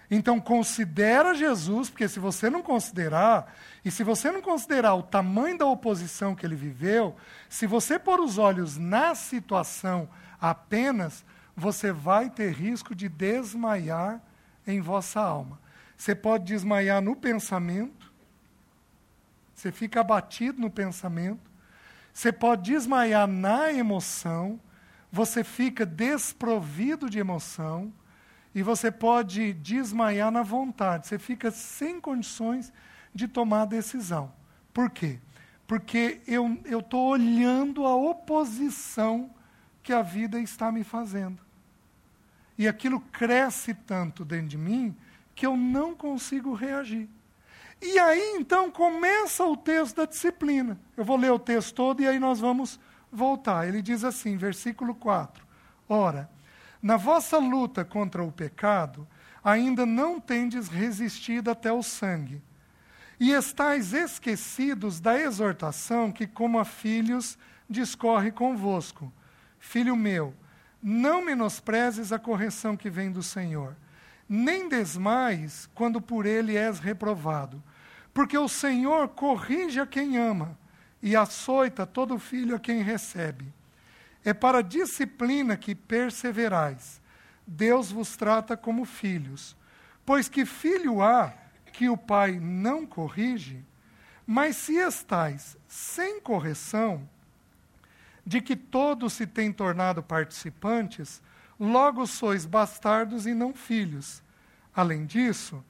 [0.09, 5.57] Então considera Jesus, porque se você não considerar, e se você não considerar o tamanho
[5.57, 7.15] da oposição que ele viveu,
[7.49, 14.21] se você pôr os olhos na situação apenas, você vai ter risco de desmaiar
[14.65, 15.59] em vossa alma.
[15.97, 18.13] Você pode desmaiar no pensamento,
[19.53, 21.49] você fica abatido no pensamento,
[22.13, 24.59] você pode desmaiar na emoção,
[25.11, 27.91] você fica desprovido de emoção,
[28.57, 31.05] e você pode desmaiar na vontade.
[31.05, 32.73] Você fica sem condições
[33.13, 34.33] de tomar decisão.
[34.73, 35.19] Por quê?
[35.67, 39.29] Porque eu estou olhando a oposição
[39.83, 41.39] que a vida está me fazendo.
[42.57, 44.97] E aquilo cresce tanto dentro de mim
[45.35, 47.07] que eu não consigo reagir.
[47.79, 50.79] E aí, então, começa o texto da disciplina.
[50.97, 52.79] Eu vou ler o texto todo e aí nós vamos
[53.11, 53.67] voltar.
[53.67, 55.45] Ele diz assim, versículo 4.
[55.87, 56.27] Ora,
[56.81, 59.07] na vossa luta contra o pecado,
[59.43, 62.41] ainda não tendes resistido até o sangue.
[63.19, 67.37] E estáis esquecidos da exortação que, como a filhos,
[67.69, 69.11] discorre convosco.
[69.59, 70.33] Filho meu,
[70.81, 73.75] não menosprezes a correção que vem do Senhor,
[74.29, 77.63] nem desmais quando por ele és reprovado.
[78.13, 80.57] Porque o Senhor corrige a quem ama
[81.01, 83.53] e açoita todo filho a quem recebe.
[84.27, 87.01] É para a disciplina que perseverais.
[87.47, 89.55] Deus vos trata como filhos.
[90.05, 91.33] Pois que filho há
[91.71, 93.63] que o pai não corrige?
[94.25, 97.07] Mas se estais sem correção,
[98.25, 101.21] de que todos se têm tornado participantes,
[101.57, 104.21] logo sois bastardos e não filhos.
[104.75, 105.63] Além disso,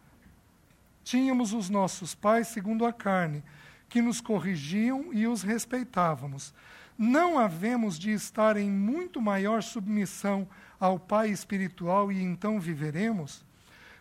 [1.03, 3.43] tínhamos os nossos pais segundo a carne,
[3.87, 6.55] que nos corrigiam e os respeitávamos
[6.97, 10.47] não havemos de estar em muito maior submissão
[10.79, 13.45] ao Pai espiritual e então viveremos?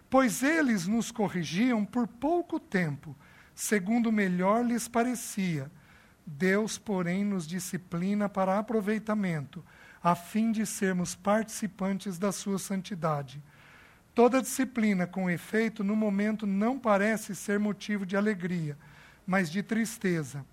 [0.09, 3.15] Pois eles nos corrigiam por pouco tempo,
[3.55, 5.71] segundo melhor lhes parecia.
[6.25, 9.63] Deus, porém, nos disciplina para aproveitamento,
[10.03, 13.43] a fim de sermos participantes da sua santidade.
[14.15, 18.79] Toda disciplina, com efeito, no momento não parece ser motivo de alegria,
[19.27, 20.47] mas de tristeza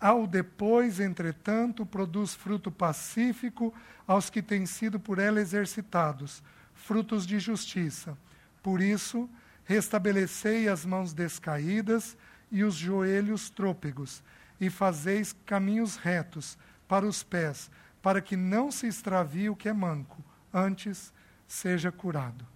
[0.00, 3.74] ao depois, entretanto, produz fruto pacífico
[4.06, 6.42] aos que têm sido por ela exercitados,
[6.74, 8.16] frutos de justiça.
[8.62, 9.28] Por isso,
[9.64, 12.16] restabelecei as mãos descaídas
[12.50, 14.22] e os joelhos trôpegos,
[14.60, 17.70] e fazeis caminhos retos para os pés,
[18.00, 21.12] para que não se extravie o que é manco, antes
[21.46, 22.46] seja curado.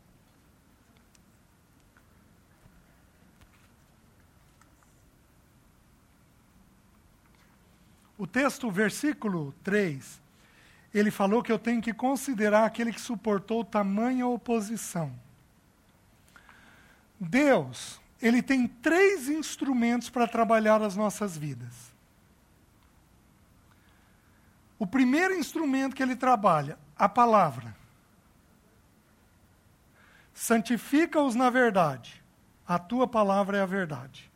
[8.23, 10.23] O texto, versículo 3,
[10.95, 15.13] ele falou que eu tenho que considerar aquele que suportou tamanha oposição.
[17.19, 21.93] Deus, ele tem três instrumentos para trabalhar as nossas vidas.
[24.79, 27.75] O primeiro instrumento que ele trabalha, a palavra.
[30.33, 32.23] Santifica-os na verdade.
[32.69, 34.31] A tua palavra é a verdade.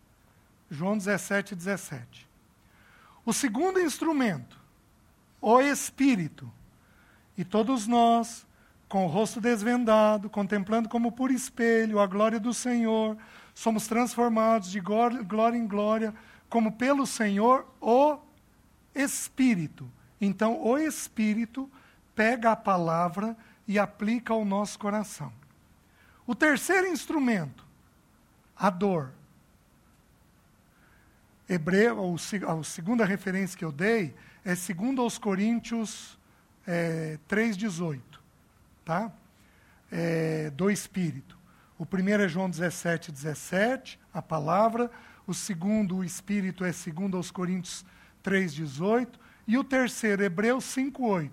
[0.68, 2.25] João 17, 17.
[3.26, 4.56] O segundo instrumento,
[5.40, 6.50] o Espírito.
[7.36, 8.46] E todos nós,
[8.88, 13.18] com o rosto desvendado, contemplando como por espelho a glória do Senhor,
[13.52, 16.14] somos transformados de glória em glória,
[16.48, 18.16] como pelo Senhor, o
[18.94, 19.90] Espírito.
[20.20, 21.68] Então, o Espírito
[22.14, 25.32] pega a palavra e aplica ao nosso coração.
[26.24, 27.64] O terceiro instrumento,
[28.56, 29.12] a dor.
[31.48, 32.16] Hebreu,
[32.48, 36.18] a segunda referência que eu dei é segundo aos Coríntios
[36.66, 38.00] é, 3,18,
[38.84, 39.12] tá?
[39.90, 41.38] É, do Espírito.
[41.78, 44.90] O primeiro é João 17, 17, a palavra.
[45.26, 47.84] O segundo, o Espírito, é segundo aos Coríntios
[48.24, 49.08] 3,18.
[49.46, 51.30] E o terceiro, Hebreus 5,8.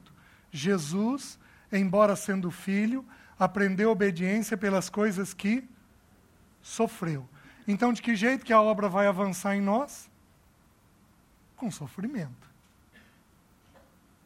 [0.51, 1.39] Jesus,
[1.72, 3.03] embora sendo filho,
[3.39, 5.68] aprendeu obediência pelas coisas que
[6.61, 7.28] sofreu.
[7.68, 10.09] Então, de que jeito que a obra vai avançar em nós?
[11.55, 12.49] Com sofrimento.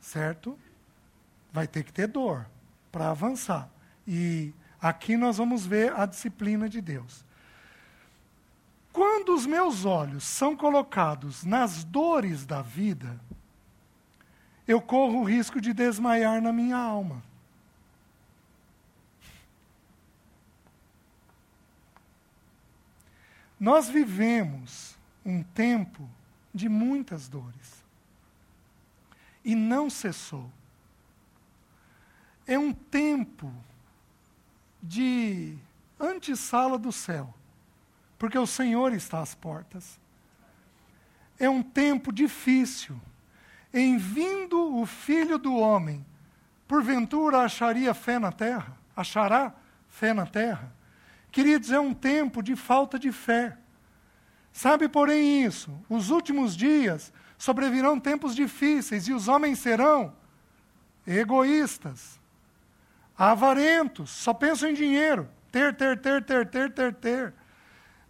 [0.01, 0.57] Certo?
[1.51, 2.47] Vai ter que ter dor
[2.91, 3.69] para avançar.
[4.07, 7.25] E aqui nós vamos ver a disciplina de Deus.
[8.91, 13.19] Quando os meus olhos são colocados nas dores da vida,
[14.67, 17.21] eu corro o risco de desmaiar na minha alma.
[23.59, 24.95] Nós vivemos
[25.25, 26.07] um tempo
[26.53, 27.83] de muitas dores.
[29.43, 30.51] E não cessou.
[32.45, 33.53] É um tempo
[34.81, 35.57] de
[35.99, 37.33] antessala do céu,
[38.17, 39.99] porque o Senhor está às portas.
[41.39, 42.99] É um tempo difícil.
[43.73, 46.05] Em vindo o filho do homem,
[46.67, 48.77] porventura acharia fé na terra?
[48.95, 49.53] Achará
[49.89, 50.71] fé na terra?
[51.37, 53.55] Queridos, é um tempo de falta de fé.
[54.51, 60.15] Sabe, porém, isso: os últimos dias sobrevirão tempos difíceis e os homens serão
[61.05, 62.19] egoístas,
[63.15, 67.35] avarentos, só pensam em dinheiro, ter, ter, ter, ter, ter, ter, ter,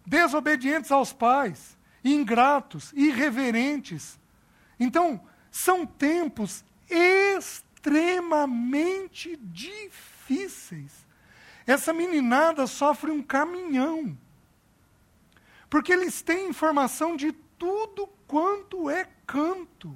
[0.06, 4.18] desobedientes aos pais, ingratos, irreverentes.
[4.80, 5.20] Então,
[5.50, 11.06] são tempos extremamente difíceis.
[11.68, 14.16] Essa meninada sofre um caminhão.
[15.68, 19.94] Porque eles têm informação de tudo quanto é canto.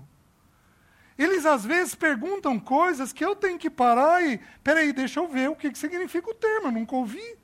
[1.17, 4.39] Eles às vezes perguntam coisas que eu tenho que parar e.
[4.63, 7.39] Peraí, deixa eu ver o que, que significa o termo, eu nunca ouvi.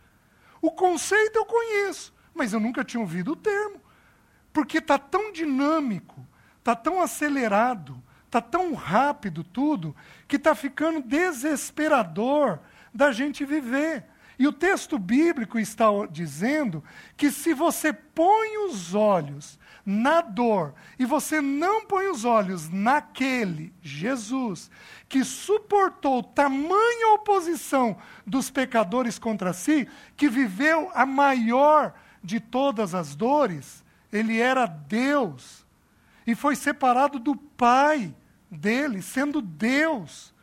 [0.60, 3.80] O conceito eu conheço, mas eu nunca tinha ouvido o termo.
[4.52, 6.22] Porque está tão dinâmico,
[6.58, 12.58] está tão acelerado, está tão rápido tudo, que está ficando desesperador
[12.92, 14.04] da gente viver.
[14.38, 16.84] E o texto bíblico está dizendo
[17.16, 23.74] que se você põe os olhos na dor e você não põe os olhos naquele
[23.82, 24.70] Jesus
[25.08, 33.16] que suportou tamanha oposição dos pecadores contra si, que viveu a maior de todas as
[33.16, 33.82] dores,
[34.12, 35.66] ele era Deus
[36.26, 38.14] e foi separado do Pai
[38.50, 40.34] dele, sendo Deus.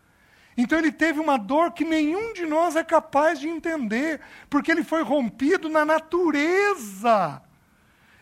[0.58, 4.84] Então ele teve uma dor que nenhum de nós é capaz de entender, porque ele
[4.84, 7.42] foi rompido na natureza.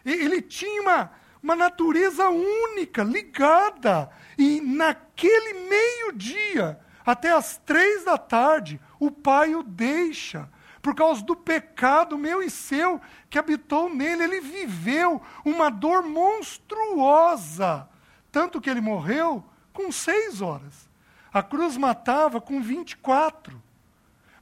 [0.04, 1.12] Ele tinha uma,
[1.42, 4.10] uma natureza única, ligada.
[4.38, 10.50] E naquele meio-dia, até as três da tarde, o pai o deixa.
[10.82, 17.88] Por causa do pecado meu e seu que habitou nele, ele viveu uma dor monstruosa.
[18.32, 20.90] Tanto que ele morreu com seis horas.
[21.34, 23.62] A cruz matava com 24.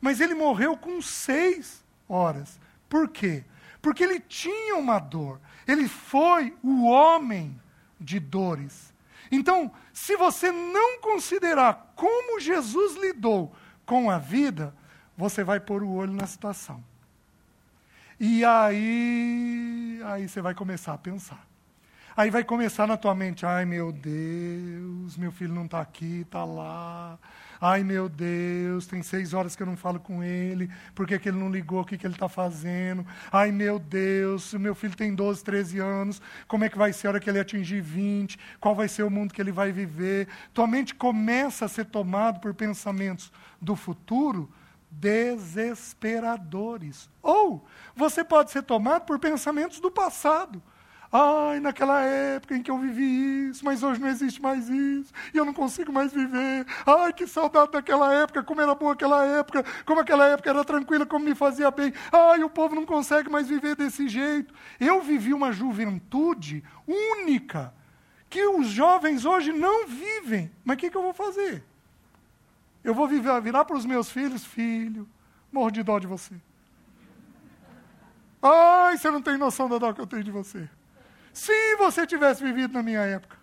[0.02, 2.60] Mas ele morreu com seis horas.
[2.90, 3.46] Por quê?
[3.82, 5.40] Porque ele tinha uma dor.
[5.68, 7.60] Ele foi o homem
[8.00, 8.92] de dores.
[9.32, 14.76] Então, se você não considerar como Jesus lidou com a vida,
[15.16, 16.84] você vai pôr o olho na situação.
[18.20, 21.51] E aí, aí você vai começar a pensar.
[22.16, 26.44] Aí vai começar na tua mente, ai meu Deus, meu filho não está aqui, está
[26.44, 27.18] lá.
[27.60, 31.30] Ai meu Deus, tem seis horas que eu não falo com ele, por que, que
[31.30, 33.06] ele não ligou, o que, que ele está fazendo?
[33.32, 37.12] Ai meu Deus, meu filho tem 12, 13 anos, como é que vai ser a
[37.12, 38.38] hora que ele atingir 20?
[38.60, 40.28] Qual vai ser o mundo que ele vai viver?
[40.54, 43.32] Tua mente começa a ser tomada por pensamentos
[43.62, 44.52] do futuro
[44.92, 47.10] desesperadores.
[47.22, 50.62] Ou você pode ser tomado por pensamentos do passado.
[51.14, 55.38] Ai, naquela época em que eu vivi isso, mas hoje não existe mais isso, e
[55.38, 56.66] eu não consigo mais viver.
[56.86, 61.06] Ai, que saudade daquela época, como era boa aquela época, como aquela época era tranquila,
[61.06, 61.94] como me fazia bem.
[62.14, 64.54] Ai, o povo não consegue mais viver desse jeito.
[64.80, 67.74] Eu vivi uma juventude única,
[68.30, 70.50] que os jovens hoje não vivem.
[70.64, 71.62] Mas o que, que eu vou fazer?
[72.82, 75.08] Eu vou viver, virar para os meus filhos, filho,
[75.52, 76.36] morro de dó de você.
[78.42, 80.70] Ai, você não tem noção da dó que eu tenho de você.
[81.34, 83.38] Se você tivesse vivido na minha época,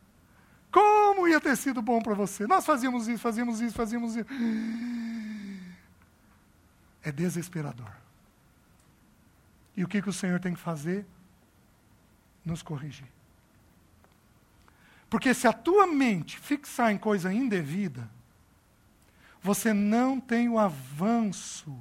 [0.70, 2.46] como ia ter sido bom para você?
[2.46, 4.26] Nós fazíamos isso, fazíamos isso, fazíamos isso.
[7.02, 7.90] É desesperador.
[9.76, 11.06] E o que, que o Senhor tem que fazer?
[12.44, 13.08] Nos corrigir.
[15.08, 18.10] Porque se a tua mente fixar em coisa indevida,
[19.40, 21.78] você não tem o avanço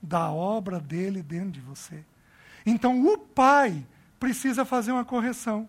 [0.00, 2.04] da obra dele dentro de você.
[2.64, 3.86] Então o pai
[4.24, 5.68] precisa fazer uma correção.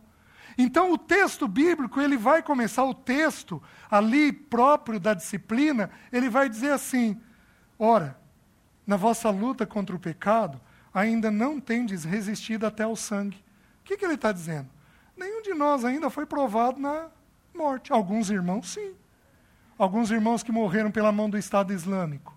[0.58, 6.48] Então o texto bíblico, ele vai começar o texto ali próprio da disciplina, ele vai
[6.48, 7.20] dizer assim:
[7.78, 8.18] Ora,
[8.88, 10.62] na vossa luta contra o pecado,
[10.94, 13.44] ainda não tendes resistido até o sangue.
[13.82, 14.70] O que, que ele está dizendo?
[15.18, 17.08] Nenhum de nós ainda foi provado na
[17.54, 17.92] morte.
[17.92, 18.96] Alguns irmãos, sim.
[19.78, 22.34] Alguns irmãos que morreram pela mão do Estado Islâmico.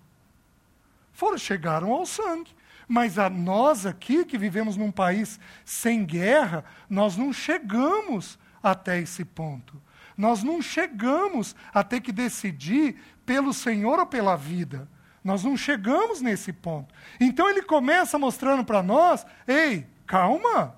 [1.12, 2.50] Foram, chegaram ao sangue.
[2.88, 9.26] Mas a nós aqui, que vivemos num país sem guerra, nós não chegamos até esse
[9.26, 9.80] ponto.
[10.16, 14.88] Nós não chegamos a ter que decidir pelo Senhor ou pela vida.
[15.22, 16.94] Nós não chegamos nesse ponto.
[17.20, 20.74] Então ele começa mostrando para nós: ei, calma,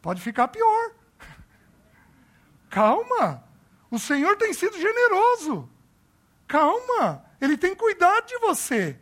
[0.00, 0.92] pode ficar pior.
[2.70, 3.44] calma,
[3.90, 5.68] o Senhor tem sido generoso.
[6.46, 8.98] Calma, ele tem cuidado de você.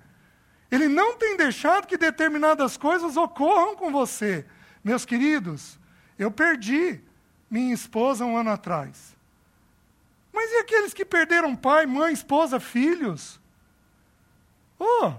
[0.70, 4.44] Ele não tem deixado que determinadas coisas ocorram com você.
[4.82, 5.78] Meus queridos,
[6.18, 7.00] eu perdi
[7.50, 9.16] minha esposa um ano atrás.
[10.32, 13.40] Mas e aqueles que perderam pai, mãe, esposa, filhos?
[14.78, 15.14] Oh!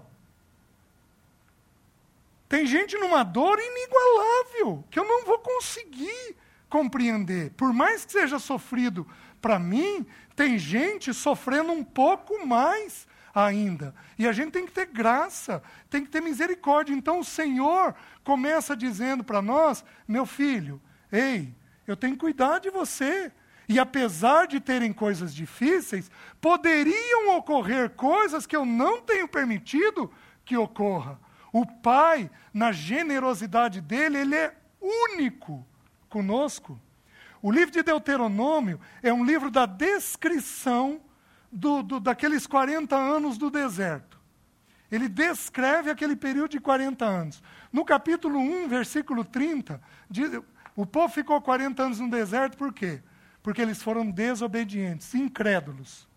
[2.47, 6.35] Tem gente numa dor inigualável que eu não vou conseguir
[6.69, 7.51] compreender.
[7.51, 9.07] Por mais que seja sofrido
[9.41, 13.06] para mim, tem gente sofrendo um pouco mais
[13.37, 13.93] ainda.
[14.17, 15.61] E a gente tem que ter graça,
[15.91, 16.93] tem que ter misericórdia.
[16.93, 20.81] Então o Senhor começa dizendo para nós: meu filho,
[21.11, 21.53] ei,
[21.85, 23.31] eu tenho que cuidar de você.
[23.69, 26.09] E apesar de terem coisas difíceis,
[26.39, 30.11] poderiam ocorrer coisas que eu não tenho permitido
[30.45, 31.19] que ocorra.
[31.51, 35.67] O Pai, na generosidade dele, ele é único
[36.07, 36.79] conosco.
[37.41, 41.01] O livro de Deuteronômio é um livro da descrição
[41.51, 44.17] do, do, daqueles 40 anos do deserto.
[44.91, 47.43] Ele descreve aquele período de 40 anos.
[47.71, 50.31] No capítulo 1, versículo 30, diz,
[50.75, 53.01] o povo ficou 40 anos no deserto por quê?
[53.43, 56.07] Porque eles foram desobedientes, incrédulos.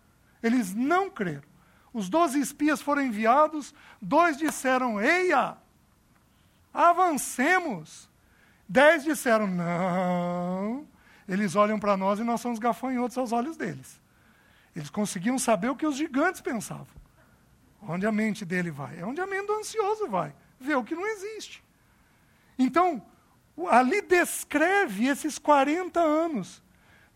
[0.41, 1.51] Eles não creram.
[1.93, 5.57] Os doze espias foram enviados, dois disseram, eia,
[6.73, 8.09] avancemos.
[8.67, 10.87] Dez disseram, não.
[11.27, 14.00] Eles olham para nós e nós somos gafanhotos aos olhos deles.
[14.75, 16.87] Eles conseguiam saber o que os gigantes pensavam.
[17.81, 18.99] Onde a mente dele vai?
[18.99, 20.33] É onde a mente do ansioso vai.
[20.59, 21.63] Ver o que não existe.
[22.57, 23.03] Então,
[23.69, 26.61] ali descreve esses 40 anos.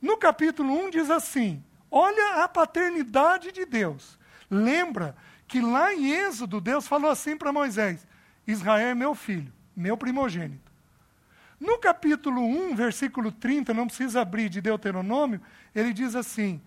[0.02, 4.18] No capítulo 1 diz assim: olha a paternidade de Deus.
[4.50, 5.16] Lembra
[5.48, 8.06] que lá em Êxodo, Deus falou assim para Moisés:
[8.46, 10.72] Israel é meu filho, meu primogênito.
[11.60, 15.42] No capítulo 1, versículo 30, não precisa abrir de Deuteronômio,
[15.74, 16.62] ele diz assim: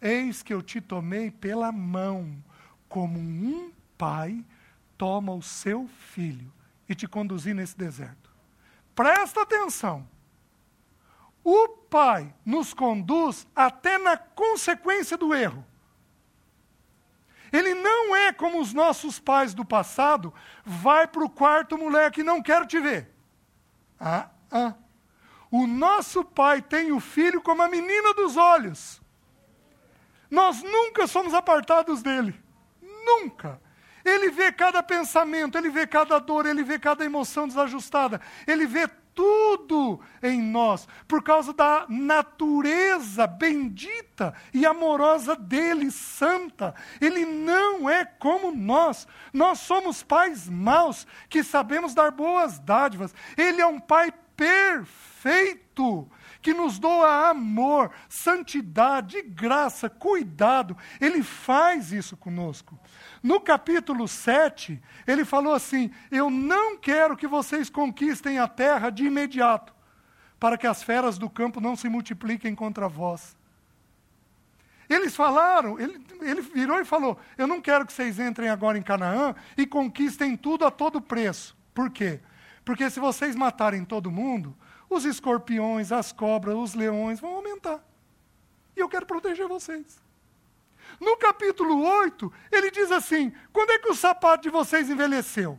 [0.00, 2.42] Eis que eu te tomei pela mão,
[2.88, 4.44] como um pai
[4.96, 6.52] toma o seu filho
[6.88, 8.30] e te conduzi nesse deserto.
[8.94, 10.08] Presta atenção.
[11.42, 15.64] O pai nos conduz até na consequência do erro.
[17.52, 20.32] Ele não é como os nossos pais do passado,
[20.64, 23.12] vai para o quarto, moleque, não quero te ver.
[23.98, 24.74] Ah, ah.
[25.50, 28.99] O nosso pai tem o filho como a menina dos olhos.
[30.30, 32.34] Nós nunca somos apartados dele.
[32.82, 33.60] Nunca.
[34.04, 38.88] Ele vê cada pensamento, ele vê cada dor, ele vê cada emoção desajustada, ele vê
[39.14, 46.74] tudo em nós, por causa da natureza bendita e amorosa dele, santa.
[47.00, 49.06] Ele não é como nós.
[49.32, 53.14] Nós somos pais maus que sabemos dar boas dádivas.
[53.36, 56.10] Ele é um pai perfeito
[56.40, 60.76] que nos doa amor, santidade, graça, cuidado.
[61.00, 62.78] Ele faz isso conosco.
[63.22, 69.04] No capítulo 7, ele falou assim: Eu não quero que vocês conquistem a terra de
[69.04, 69.74] imediato,
[70.38, 73.36] para que as feras do campo não se multipliquem contra vós.
[74.88, 78.82] Eles falaram, ele, ele virou e falou: Eu não quero que vocês entrem agora em
[78.82, 81.56] Canaã e conquistem tudo a todo preço.
[81.72, 82.20] Por quê?
[82.64, 84.56] Porque se vocês matarem todo mundo,
[84.90, 87.80] os escorpiões, as cobras, os leões vão aumentar.
[88.76, 90.02] E eu quero proteger vocês.
[91.00, 95.58] No capítulo 8, ele diz assim: quando é que o sapato de vocês envelheceu?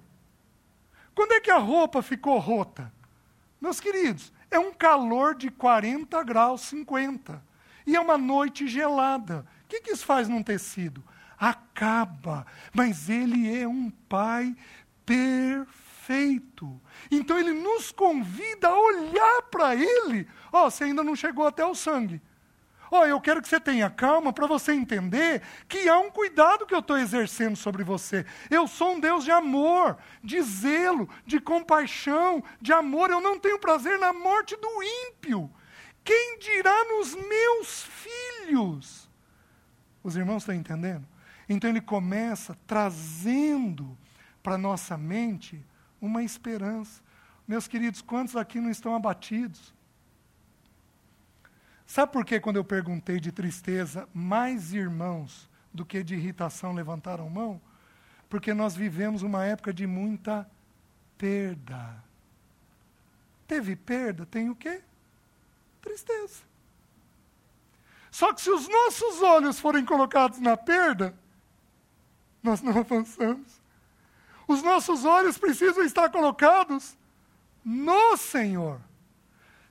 [1.16, 2.92] Quando é que a roupa ficou rota?
[3.60, 7.42] Meus queridos, é um calor de 40 graus, 50.
[7.86, 9.46] E é uma noite gelada.
[9.64, 11.04] O que, que isso faz num tecido?
[11.40, 12.46] Acaba.
[12.74, 14.56] Mas ele é um pai
[15.06, 15.91] perfeito.
[17.10, 20.28] Então ele nos convida a olhar para ele.
[20.52, 22.22] Ó, oh, você ainda não chegou até o sangue.
[22.94, 26.66] Ó, oh, eu quero que você tenha calma para você entender que há um cuidado
[26.66, 28.26] que eu estou exercendo sobre você.
[28.50, 33.10] Eu sou um Deus de amor, de zelo, de compaixão, de amor.
[33.10, 35.50] Eu não tenho prazer na morte do ímpio.
[36.04, 39.10] Quem dirá nos meus filhos?
[40.04, 41.08] Os irmãos estão entendendo?
[41.48, 43.98] Então ele começa trazendo
[44.42, 45.64] para nossa mente
[46.02, 47.02] uma esperança.
[47.48, 49.74] Meus queridos, quantos aqui não estão abatidos?
[51.86, 57.30] Sabe por que, quando eu perguntei de tristeza, mais irmãos do que de irritação levantaram
[57.30, 57.62] mão?
[58.30, 60.50] Porque nós vivemos uma época de muita
[61.18, 62.02] perda.
[63.46, 64.82] Teve perda, tem o quê?
[65.82, 66.42] Tristeza.
[68.10, 71.14] Só que se os nossos olhos forem colocados na perda,
[72.42, 73.61] nós não avançamos.
[74.52, 76.98] Os nossos olhos precisam estar colocados
[77.64, 78.82] no Senhor.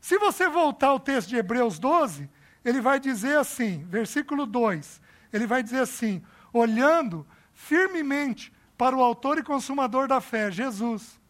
[0.01, 2.31] Se você voltar ao texto de Hebreus 12,
[2.65, 4.99] ele vai dizer assim, versículo 2,
[5.35, 11.21] ele vai dizer assim: olhando firmemente para o Autor e Consumador da fé, Jesus.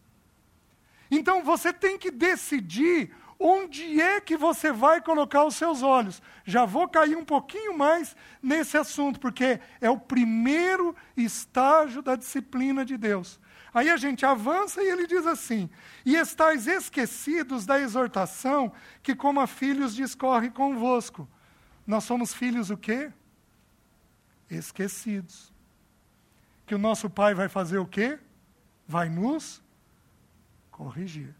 [1.11, 6.21] Então você tem que decidir onde é que você vai colocar os seus olhos.
[6.45, 12.85] Já vou cair um pouquinho mais nesse assunto, porque é o primeiro estágio da disciplina
[12.85, 13.41] de Deus.
[13.73, 15.71] Aí a gente avança e ele diz assim:
[16.05, 18.71] E estáis esquecidos da exortação
[19.03, 21.27] que, como a filhos, discorre convosco.
[21.87, 23.11] Nós somos filhos o quê?
[24.51, 25.51] Esquecidos.
[26.67, 28.19] Que o nosso pai vai fazer o quê?
[28.87, 29.63] Vai nos
[30.71, 31.40] corrigir.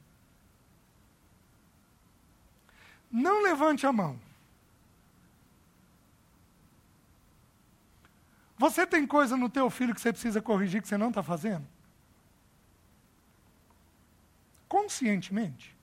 [3.11, 4.19] Não levante a mão.
[8.57, 11.67] Você tem coisa no teu filho que você precisa corrigir que você não está fazendo?
[14.71, 15.77] conscientemente?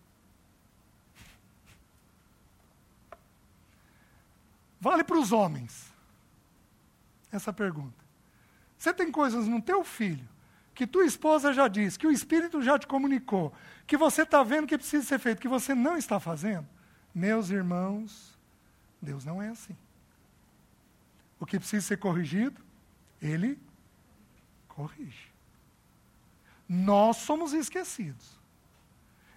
[4.80, 5.92] Vale para os homens
[7.30, 8.06] essa pergunta.
[8.78, 10.26] Você tem coisas no teu filho
[10.74, 13.52] que tua esposa já disse, que o Espírito já te comunicou,
[13.86, 16.68] que você está vendo que precisa ser feito, que você não está fazendo?
[17.18, 18.38] Meus irmãos,
[19.02, 19.76] Deus não é assim.
[21.40, 22.62] O que precisa ser corrigido,
[23.20, 23.60] Ele
[24.68, 25.32] corrige.
[26.70, 28.40] Nós somos esquecidos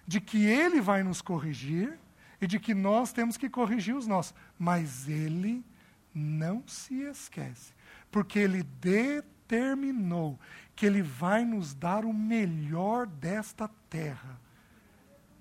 [0.05, 1.97] de que Ele vai nos corrigir
[2.39, 4.35] e de que nós temos que corrigir os nossos.
[4.59, 5.65] Mas Ele
[6.13, 7.73] não se esquece,
[8.11, 10.39] porque Ele determinou
[10.75, 14.39] que Ele vai nos dar o melhor desta terra.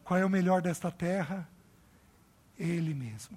[0.02, 1.46] Qual é o melhor desta terra?
[2.60, 3.36] Ele mesmo.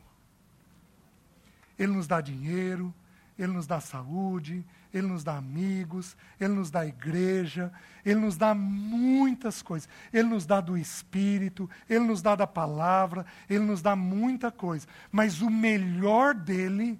[1.79, 2.93] Ele nos dá dinheiro,
[3.37, 4.63] ele nos dá saúde,
[4.93, 7.71] Ele nos dá amigos, Ele nos dá igreja,
[8.05, 9.89] Ele nos dá muitas coisas.
[10.11, 14.87] Ele nos dá do Espírito, Ele nos dá da palavra, Ele nos dá muita coisa.
[15.11, 16.99] Mas o melhor dele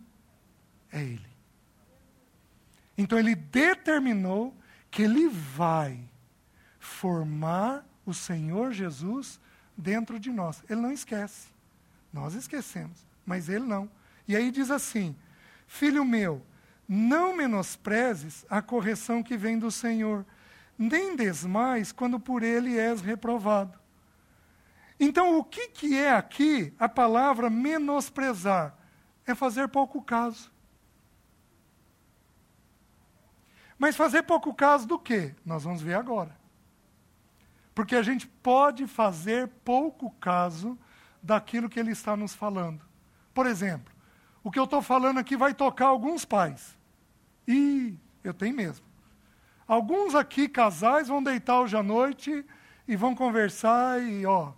[0.91, 1.33] é Ele.
[2.97, 4.55] Então Ele determinou
[4.89, 5.99] que Ele vai
[6.79, 9.39] formar o Senhor Jesus
[9.77, 10.63] dentro de nós.
[10.67, 11.52] Ele não esquece.
[12.13, 13.89] Nós esquecemos, mas Ele não.
[14.27, 15.15] E aí diz assim
[15.65, 16.45] Filho meu,
[16.87, 20.23] não menosprezes a correção que vem do Senhor,
[20.77, 23.79] nem desmais quando por ele és reprovado.
[24.99, 28.77] Então, o que, que é aqui a palavra menosprezar?
[29.25, 30.51] É fazer pouco caso.
[33.77, 35.33] Mas fazer pouco caso do quê?
[35.45, 36.37] Nós vamos ver agora.
[37.73, 40.77] Porque a gente pode fazer pouco caso
[41.23, 42.81] daquilo que ele está nos falando.
[43.33, 43.91] Por exemplo,
[44.43, 46.77] o que eu estou falando aqui vai tocar alguns pais.
[47.47, 48.85] E eu tenho mesmo.
[49.65, 52.45] Alguns aqui, casais, vão deitar hoje à noite
[52.85, 54.51] e vão conversar e, ó,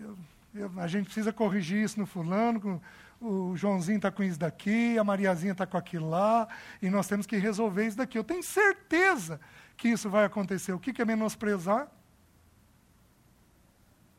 [0.00, 0.16] eu,
[0.54, 2.80] eu, a gente precisa corrigir isso no fulano,
[3.20, 6.48] o Joãozinho está com isso daqui, a Mariazinha está com aquilo lá,
[6.80, 8.16] e nós temos que resolver isso daqui.
[8.16, 9.40] Eu tenho certeza
[9.76, 10.72] que isso vai acontecer.
[10.72, 11.88] O que, que é menosprezar?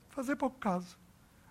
[0.10, 0.98] Fazer pouco caso.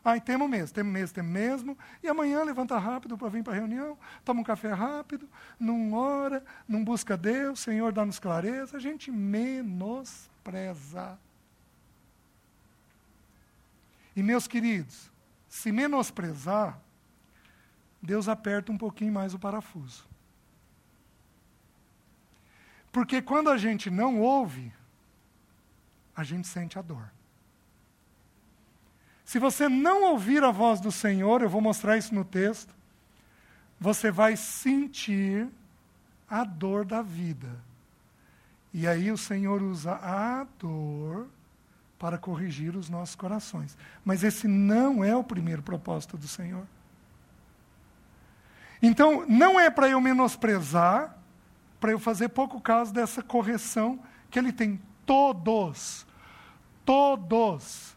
[0.04, 1.78] Ai, temos mesmo, temos mesmo, temos mesmo.
[2.02, 5.28] E amanhã levanta rápido para vir para a reunião, toma um café rápido,
[5.58, 8.76] não ora, não busca Deus, Senhor dá-nos clareza.
[8.76, 10.28] A gente menospreza.
[14.14, 15.10] E meus queridos,
[15.48, 16.78] se menosprezar,
[18.02, 20.06] Deus aperta um pouquinho mais o parafuso.
[22.90, 24.72] Porque quando a gente não ouve,
[26.16, 27.17] a gente sente a dor.
[29.28, 32.74] Se você não ouvir a voz do Senhor, eu vou mostrar isso no texto,
[33.78, 35.46] você vai sentir
[36.26, 37.50] a dor da vida.
[38.72, 41.28] E aí o Senhor usa a dor
[41.98, 43.76] para corrigir os nossos corações.
[44.02, 46.66] Mas esse não é o primeiro propósito do Senhor.
[48.80, 51.14] Então, não é para eu menosprezar,
[51.78, 54.00] para eu fazer pouco caso dessa correção
[54.30, 54.80] que ele tem.
[55.04, 56.06] Todos,
[56.82, 57.94] todos,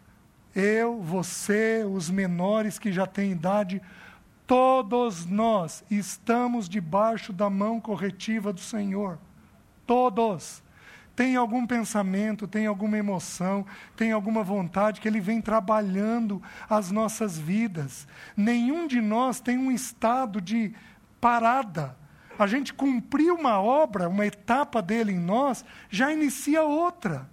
[0.56, 3.82] eu, você, os menores que já têm idade,
[4.45, 9.18] todos nós estamos debaixo da mão corretiva do Senhor.
[9.86, 10.64] Todos
[11.16, 17.38] tem algum pensamento, tem alguma emoção, tem alguma vontade que Ele vem trabalhando as nossas
[17.38, 18.08] vidas.
[18.36, 20.74] Nenhum de nós tem um estado de
[21.20, 21.95] parada.
[22.39, 27.30] A gente cumpriu uma obra, uma etapa dele em nós, já inicia outra.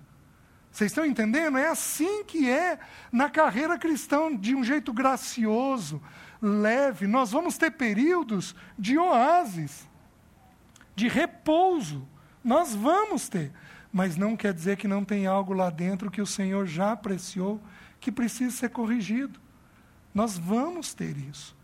[0.79, 1.59] Vocês estão entendendo?
[1.59, 2.79] É assim que é
[3.11, 6.01] na carreira cristã, de um jeito gracioso,
[6.41, 7.09] leve.
[7.09, 9.89] Nós vamos ter períodos de oásis,
[10.95, 12.07] de repouso.
[12.45, 13.51] Nós vamos ter
[13.93, 17.61] mas não quer dizer que não tem algo lá dentro que o Senhor já apreciou,
[17.99, 19.41] que precisa ser corrigido.
[20.15, 21.57] Nós vamos ter isso.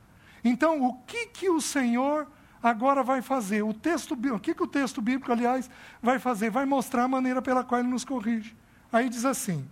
[0.42, 2.26] Então, o que, que o Senhor
[2.62, 3.62] agora vai fazer?
[3.62, 5.70] O texto, o que, que o texto bíblico, aliás,
[6.02, 6.48] vai fazer?
[6.50, 8.56] Vai mostrar a maneira pela qual ele nos corrige.
[8.94, 9.68] Aí diz assim: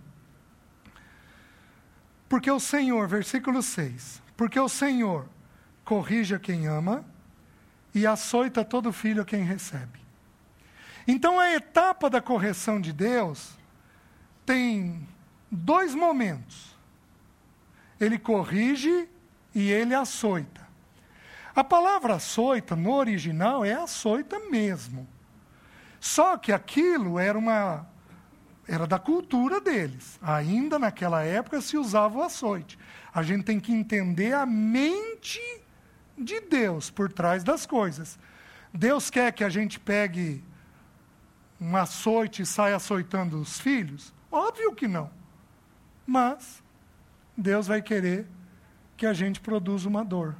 [2.27, 5.29] Porque o Senhor, versículo 6, porque o Senhor
[5.85, 7.05] corrige a quem ama
[7.95, 10.01] e açoita todo filho a quem recebe.
[11.07, 13.57] Então a etapa da correção de Deus
[14.45, 15.07] tem
[15.49, 16.75] dois momentos.
[18.01, 19.07] Ele corrige
[19.55, 20.67] e ele açoita.
[21.55, 25.07] A palavra açoita, no original, é açoita mesmo.
[25.97, 27.92] Só que aquilo era uma
[28.67, 30.19] era da cultura deles.
[30.21, 32.77] Ainda naquela época se usava o açoite.
[33.13, 35.41] A gente tem que entender a mente
[36.17, 38.17] de Deus por trás das coisas.
[38.73, 40.43] Deus quer que a gente pegue
[41.59, 44.13] um açoite e sai açoitando os filhos?
[44.31, 45.09] Óbvio que não.
[46.05, 46.63] Mas
[47.37, 48.27] Deus vai querer
[48.95, 50.35] que a gente produza uma dor.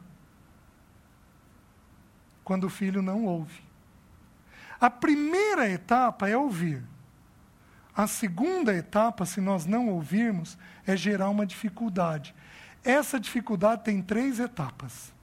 [2.43, 3.61] Quando o filho não ouve.
[4.79, 6.83] A primeira etapa é ouvir.
[7.95, 12.33] A segunda etapa, se nós não ouvirmos, é gerar uma dificuldade.
[12.83, 15.13] Essa dificuldade tem três etapas.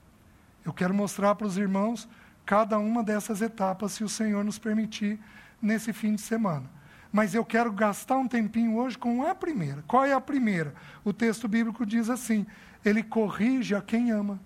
[0.63, 2.07] Eu quero mostrar para os irmãos
[2.45, 5.19] cada uma dessas etapas, se o Senhor nos permitir,
[5.61, 6.69] nesse fim de semana.
[7.11, 9.83] Mas eu quero gastar um tempinho hoje com a primeira.
[9.85, 10.73] Qual é a primeira?
[11.03, 12.47] O texto bíblico diz assim:
[12.85, 14.39] ele corrige a quem ama.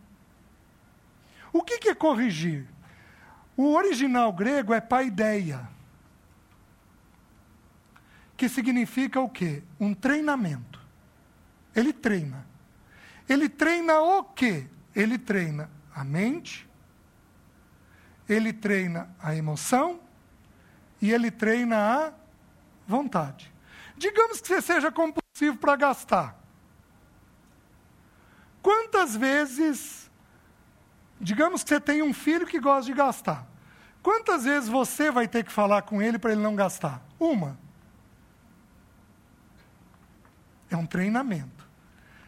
[1.54, 2.66] O que, que é corrigir?
[3.56, 5.62] O original grego é paideia,
[8.38, 9.64] que significa o quê?
[9.80, 10.80] Um treinamento.
[11.76, 12.46] Ele treina.
[13.28, 14.68] Ele treina o quê?
[14.96, 16.68] Ele treina a mente,
[18.28, 20.00] ele treina a emoção
[21.02, 22.14] e ele treina a
[22.88, 23.54] vontade.
[23.98, 26.38] Digamos que você seja compulsivo para gastar.
[28.62, 30.10] Quantas vezes,
[31.20, 33.48] digamos que você tem um filho que gosta de gastar.
[34.02, 37.02] Quantas vezes você vai ter que falar com ele para ele não gastar?
[37.20, 37.58] Uma.
[40.76, 41.66] É um treinamento.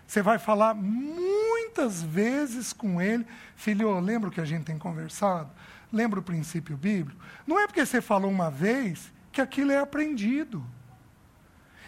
[0.08, 3.28] Você vai falar muitas vezes com ele.
[3.58, 5.52] Filho, lembra o que a gente tem conversado?
[5.92, 7.22] Lembra o princípio bíblico?
[7.46, 10.66] Não é porque você falou uma vez que aquilo é aprendido.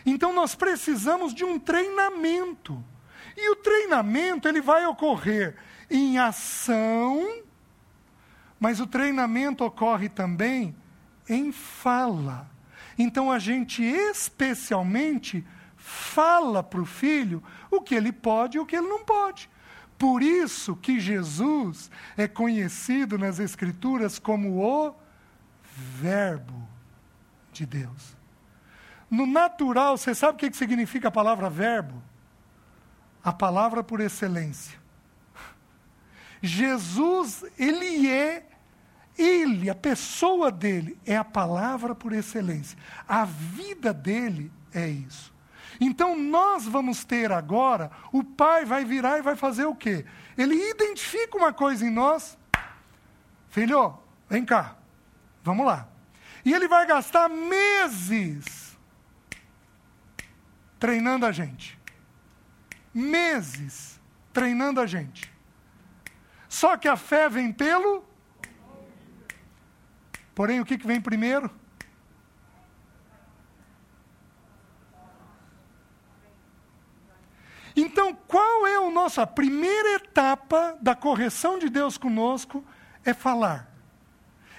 [0.05, 2.83] Então nós precisamos de um treinamento.
[3.37, 5.55] E o treinamento ele vai ocorrer
[5.89, 7.41] em ação,
[8.59, 10.75] mas o treinamento ocorre também
[11.29, 12.51] em fala.
[12.97, 15.45] Então a gente especialmente
[15.89, 19.49] fala para o filho o que ele pode e o que ele não pode.
[19.97, 24.95] Por isso que Jesus é conhecido nas Escrituras como o
[25.73, 26.67] Verbo
[27.51, 28.15] de Deus.
[29.09, 32.01] No natural, você sabe o que significa a palavra verbo?
[33.23, 34.79] A palavra por excelência.
[36.41, 38.45] Jesus, ele é,
[39.17, 42.77] ele, a pessoa dele, é a palavra por excelência.
[43.07, 45.38] A vida dele é isso.
[45.79, 50.05] Então nós vamos ter agora, o pai vai virar e vai fazer o quê?
[50.37, 52.37] Ele identifica uma coisa em nós.
[53.49, 53.97] Filho,
[54.29, 54.75] vem cá,
[55.41, 55.87] vamos lá.
[56.43, 58.77] E ele vai gastar meses
[60.77, 61.79] treinando a gente.
[62.93, 63.99] Meses
[64.33, 65.31] treinando a gente.
[66.47, 68.03] Só que a fé vem pelo.
[70.33, 71.51] Porém, o que, que vem primeiro?
[77.79, 82.63] Então, qual é a nossa primeira etapa da correção de Deus conosco?
[83.05, 83.73] É falar.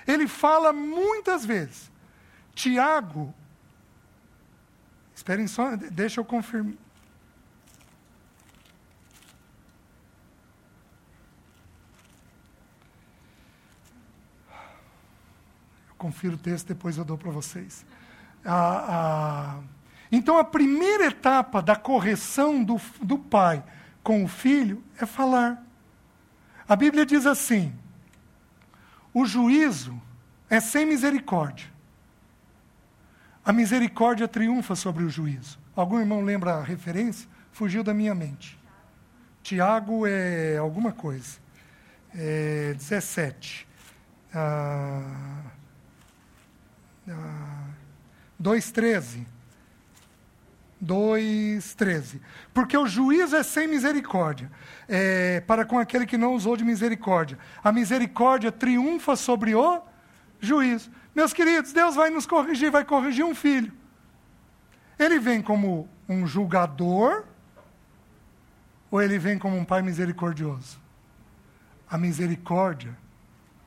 [0.07, 1.91] Ele fala muitas vezes.
[2.55, 3.35] Tiago,
[5.15, 6.75] esperem só, deixa eu confirmar.
[15.99, 17.85] confiro o texto, depois eu dou para vocês.
[18.43, 19.80] Ah, ah,
[20.11, 23.63] então, a primeira etapa da correção do, do pai
[24.03, 25.65] com o filho é falar.
[26.69, 27.73] A Bíblia diz assim:
[29.15, 30.01] o juízo
[30.49, 31.69] é sem misericórdia.
[33.45, 35.59] A misericórdia triunfa sobre o juízo.
[35.75, 37.29] Algum irmão lembra a referência?
[37.53, 38.59] Fugiu da minha mente.
[39.43, 41.39] Tiago é alguma coisa.
[42.15, 43.67] É 17.
[44.35, 45.43] Ah,
[48.41, 49.27] 2,13.
[50.85, 52.21] 2,13.
[52.53, 54.51] Porque o juízo é sem misericórdia,
[54.89, 57.39] é, para com aquele que não usou de misericórdia.
[57.63, 59.83] A misericórdia triunfa sobre o
[60.41, 60.91] juízo.
[61.15, 63.73] Meus queridos, Deus vai nos corrigir, vai corrigir um filho.
[64.99, 67.25] Ele vem como um julgador
[68.91, 70.81] ou ele vem como um pai misericordioso?
[71.89, 72.97] A misericórdia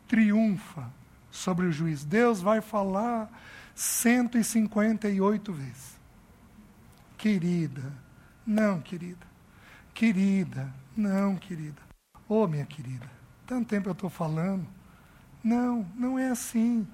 [0.07, 0.91] triunfa
[1.31, 2.03] sobre o juiz.
[2.03, 3.29] Deus vai falar
[3.73, 5.92] 158 vezes.
[7.23, 7.93] Querida,
[8.45, 9.25] não, querida.
[9.93, 11.81] Querida, não, querida.
[12.27, 13.09] Ô, oh, minha querida,
[13.47, 14.67] tanto tempo eu estou falando.
[15.41, 16.85] Não, não é assim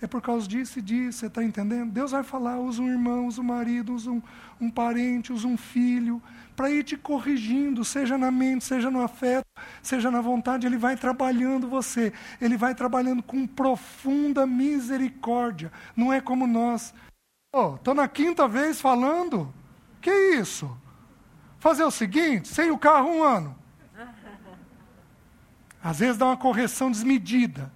[0.00, 1.90] é por causa disso e disso, você está entendendo?
[1.90, 4.22] Deus vai falar, usa um irmão, usa um marido, usa um,
[4.60, 6.22] um parente, usa um filho,
[6.54, 9.44] para ir te corrigindo, seja na mente, seja no afeto,
[9.82, 16.20] seja na vontade, Ele vai trabalhando você, Ele vai trabalhando com profunda misericórdia, não é
[16.20, 16.94] como nós.
[17.52, 19.52] Estou oh, na quinta vez falando,
[20.02, 20.76] que isso?
[21.58, 23.56] Fazer o seguinte, sem o carro um ano.
[25.82, 27.72] Às vezes dá uma correção desmedida,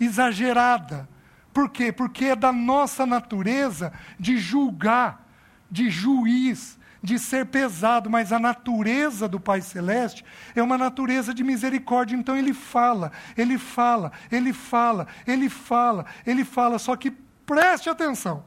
[0.00, 1.08] exagerada,
[1.56, 1.90] por quê?
[1.90, 5.26] Porque é da nossa natureza de julgar,
[5.70, 10.22] de juiz, de ser pesado, mas a natureza do Pai Celeste
[10.54, 12.14] é uma natureza de misericórdia.
[12.14, 16.78] Então ele fala, ele fala, ele fala, ele fala, ele fala.
[16.78, 18.44] Só que preste atenção.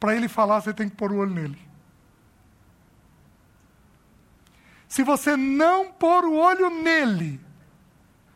[0.00, 1.58] Para ele falar, você tem que pôr o olho nele.
[4.92, 7.40] Se você não pôr o olho nele,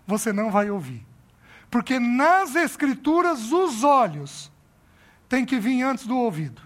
[0.07, 1.07] você não vai ouvir.
[1.71, 4.51] Porque nas Escrituras os olhos
[5.29, 6.63] têm que vir antes do ouvido.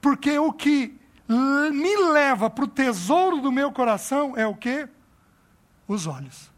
[0.00, 0.98] Porque o que
[1.28, 4.88] me leva para o tesouro do meu coração é o quê?
[5.86, 6.50] Os olhos.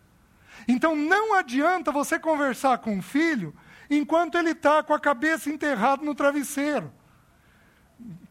[0.67, 3.55] Então não adianta você conversar com um filho
[3.91, 6.91] enquanto ele está com a cabeça enterrada no travesseiro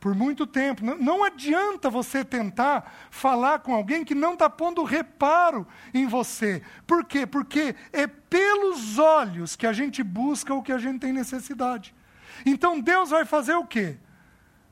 [0.06, 0.86] por muito tempo.
[0.86, 6.62] Não, não adianta você tentar falar com alguém que não está pondo reparo em você.
[6.86, 7.26] Por quê?
[7.26, 11.91] Porque é pelos olhos que a gente busca o que a gente tem necessidade.
[12.45, 13.97] Então Deus vai fazer o quê?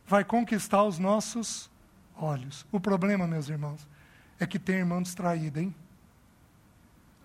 [0.06, 1.68] Vai conquistar os nossos
[2.16, 2.64] olhos.
[2.72, 3.88] O problema, meus irmãos,
[4.40, 5.74] é que tem irmão distraído, hein?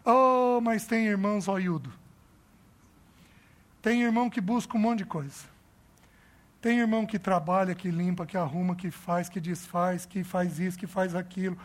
[0.02, 1.92] Oh, mas tem irmãos olhudo.
[3.82, 5.57] Tem irmão que busca um monte de coisa.
[6.60, 10.78] Tem irmão que trabalha, que limpa, que arruma, que faz, que desfaz, que faz isso,
[10.78, 11.56] que faz aquilo.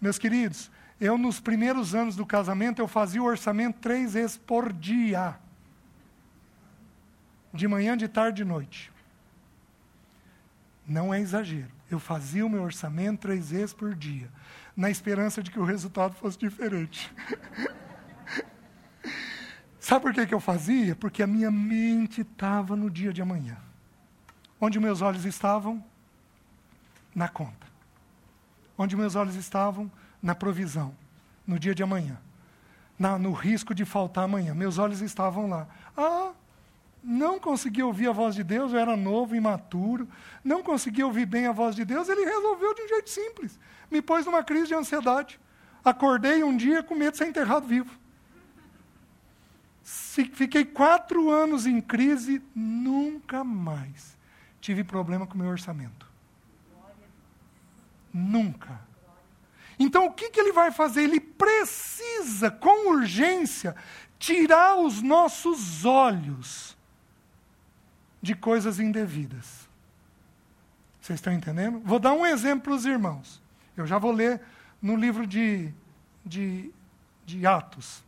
[0.00, 0.70] Meus queridos,
[1.00, 5.36] eu nos primeiros anos do casamento eu fazia o orçamento três vezes por dia.
[7.54, 8.90] De manhã, de tarde, de noite.
[10.86, 11.70] Não é exagero.
[11.90, 14.28] Eu fazia o meu orçamento três vezes por dia,
[14.76, 17.12] na esperança de que o resultado fosse diferente.
[19.78, 20.96] Sabe por que, que eu fazia?
[20.96, 23.56] Porque a minha mente estava no dia de amanhã.
[24.64, 25.84] Onde meus olhos estavam?
[27.12, 27.66] Na conta.
[28.78, 29.90] Onde meus olhos estavam?
[30.22, 30.96] Na provisão,
[31.44, 32.16] no dia de amanhã.
[32.96, 34.54] Na, no risco de faltar amanhã.
[34.54, 35.66] Meus olhos estavam lá.
[35.96, 36.30] Ah,
[37.02, 40.08] não conseguia ouvir a voz de Deus, eu era novo, imaturo,
[40.44, 43.58] não conseguia ouvir bem a voz de Deus, ele resolveu de um jeito simples.
[43.90, 45.40] Me pôs numa crise de ansiedade.
[45.84, 47.90] Acordei um dia com medo de ser enterrado vivo.
[49.82, 54.21] Fiquei quatro anos em crise, nunca mais
[54.62, 56.06] tive problema com o meu orçamento.
[58.14, 58.80] Nunca.
[59.78, 61.02] Então o que, que ele vai fazer?
[61.02, 63.74] Ele precisa, com urgência,
[64.18, 66.76] tirar os nossos olhos
[68.22, 69.68] de coisas indevidas.
[71.00, 71.80] Vocês estão entendendo?
[71.80, 73.42] Vou dar um exemplo para os irmãos.
[73.76, 74.40] Eu já vou ler
[74.80, 75.74] no livro de,
[76.24, 76.72] de,
[77.26, 78.04] de Atos.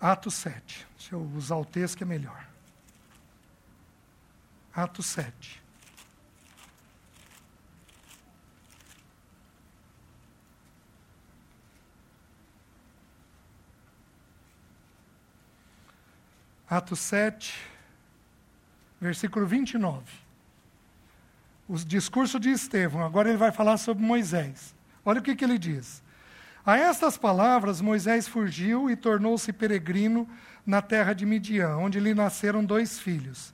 [0.00, 0.86] Atos 7.
[0.96, 2.51] Deixa eu usar o texto que é melhor.
[4.74, 5.62] Atos 7.
[16.68, 17.54] Atos 7,
[18.98, 20.04] versículo 29.
[21.68, 24.74] O discurso de Estevão, agora ele vai falar sobre Moisés.
[25.04, 26.02] Olha o que, que ele diz.
[26.64, 30.26] A estas palavras, Moisés fugiu e tornou-se peregrino
[30.64, 33.52] na terra de Midian, onde lhe nasceram dois filhos.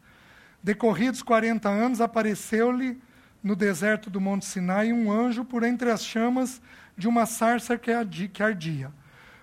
[0.63, 3.01] Decorridos quarenta anos, apareceu-lhe
[3.43, 6.61] no deserto do Monte Sinai um anjo por entre as chamas
[6.97, 8.93] de uma sarça que ardia.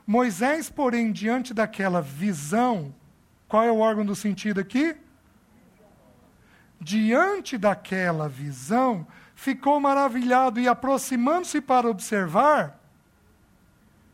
[0.06, 2.94] Moisés, porém, diante daquela visão,
[3.48, 4.96] qual é o órgão do sentido aqui?
[6.80, 12.80] Diante daquela visão, ficou maravilhado e, aproximando-se para observar,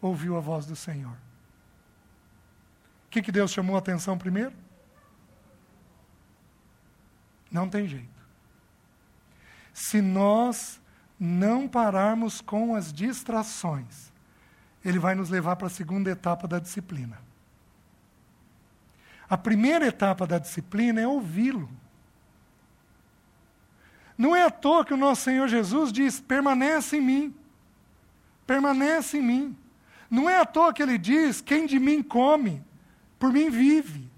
[0.02, 1.12] ouviu a voz do Senhor.
[1.12, 4.54] O que, que Deus chamou a atenção primeiro?
[7.52, 8.22] Não tem jeito.
[9.74, 10.80] Se nós
[11.20, 14.12] não pararmos com as distrações,
[14.84, 17.20] ele vai nos levar para a segunda etapa da disciplina.
[19.30, 21.70] A primeira etapa da disciplina é ouvi-lo.
[24.18, 27.36] Não é à toa que o nosso Senhor Jesus diz: permanece em mim.
[28.46, 29.58] Permanece em mim.
[30.10, 32.62] Não é à toa que ele diz: quem de mim come,
[33.18, 34.11] por mim vive.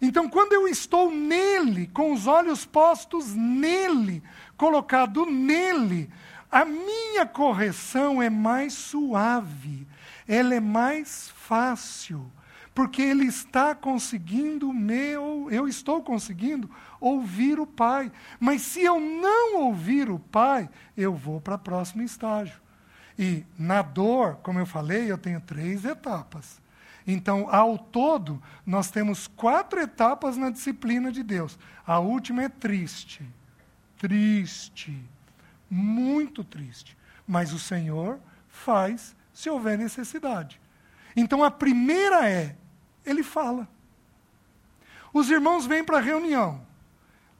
[0.00, 4.22] Então, quando eu estou nele, com os olhos postos nele,
[4.56, 6.08] colocado nele,
[6.50, 9.86] a minha correção é mais suave,
[10.26, 12.30] ela é mais fácil
[12.78, 16.70] porque ele está conseguindo meu, eu estou conseguindo
[17.00, 18.12] ouvir o Pai.
[18.38, 22.60] Mas se eu não ouvir o Pai, eu vou para o próximo estágio.
[23.18, 26.60] E na dor, como eu falei, eu tenho três etapas.
[27.10, 31.58] Então, ao todo, nós temos quatro etapas na disciplina de Deus.
[31.86, 33.26] A última é triste.
[33.96, 34.94] Triste.
[35.70, 36.94] Muito triste.
[37.26, 40.60] Mas o Senhor faz se houver necessidade.
[41.16, 42.54] Então, a primeira é
[43.06, 43.66] ele fala.
[45.10, 46.60] Os irmãos vêm para a reunião.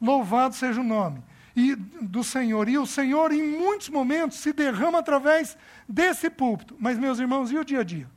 [0.01, 1.21] Louvado seja o nome
[1.55, 2.67] e do Senhor.
[2.67, 5.55] E o Senhor, em muitos momentos, se derrama através
[5.87, 6.75] desse púlpito.
[6.79, 8.09] Mas, meus irmãos, e o dia a dia?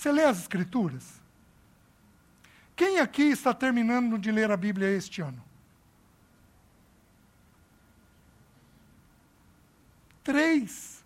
[0.00, 1.20] Você lê as Escrituras?
[2.74, 5.44] Quem aqui está terminando de ler a Bíblia este ano?
[10.24, 11.04] Três.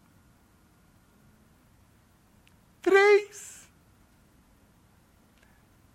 [2.81, 3.69] Três.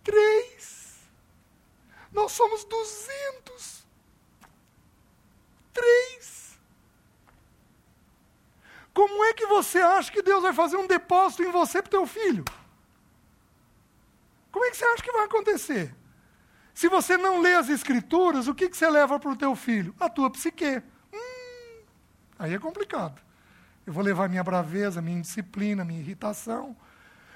[0.03, 0.99] Três.
[2.11, 3.85] Nós somos duzentos.
[5.73, 6.59] Três.
[8.93, 11.91] Como é que você acha que Deus vai fazer um depósito em você para o
[11.91, 12.43] teu filho?
[14.51, 15.95] Como é que você acha que vai acontecer?
[16.73, 19.93] Se você não lê as escrituras, o que, que você leva para o teu filho?
[19.99, 20.81] A tua psique.
[21.13, 21.81] Hum,
[22.37, 23.21] aí é complicado.
[23.85, 26.75] Eu vou levar minha braveza, minha indisciplina, minha irritação.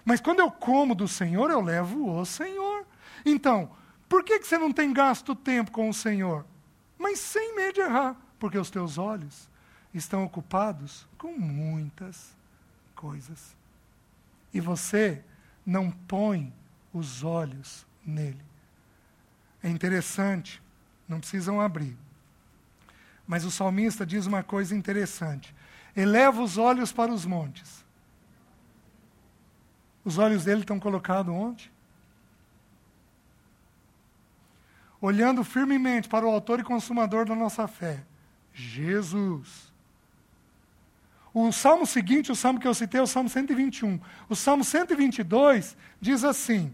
[0.06, 2.86] Mas quando eu como do Senhor, eu levo o Senhor.
[3.26, 3.72] Então,
[4.08, 6.46] por que, que você não tem gasto tempo com o Senhor?
[6.98, 9.50] Mas sem medo de errar, porque os teus olhos
[9.94, 12.36] estão ocupados com muitas
[12.96, 13.56] coisas.
[14.54, 15.24] E você
[15.66, 16.54] não põe
[16.94, 18.42] os olhos nele.
[19.62, 20.62] É interessante,
[21.08, 21.98] não precisam abrir.
[23.26, 25.56] Mas o salmista diz uma coisa interessante:
[25.96, 27.84] eleva os olhos para os montes.
[30.06, 31.72] Os olhos dele estão colocados onde?
[35.00, 38.04] Olhando firmemente para o autor e consumador da nossa fé,
[38.54, 39.72] Jesus.
[41.34, 44.00] O salmo seguinte, o salmo que eu citei, é o salmo 121.
[44.30, 46.74] O salmo 122 diz assim: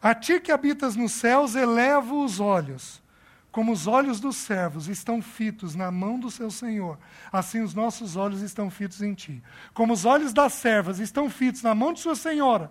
[0.00, 3.02] A ti que habitas nos céus, elevo os olhos.
[3.50, 6.98] Como os olhos dos servos estão fitos na mão do seu Senhor,
[7.32, 9.42] assim os nossos olhos estão fitos em ti.
[9.72, 12.70] Como os olhos das servas estão fitos na mão de sua senhora,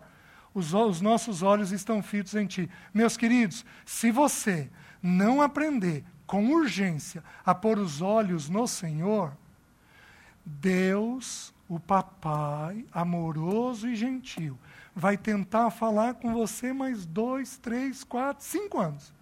[0.53, 2.69] os, os nossos olhos estão fitos em ti.
[2.93, 4.69] Meus queridos, se você
[5.01, 9.35] não aprender com urgência a pôr os olhos no Senhor,
[10.45, 14.57] Deus, o Papai, amoroso e gentil,
[14.95, 19.13] vai tentar falar com você mais dois, três, quatro, cinco anos.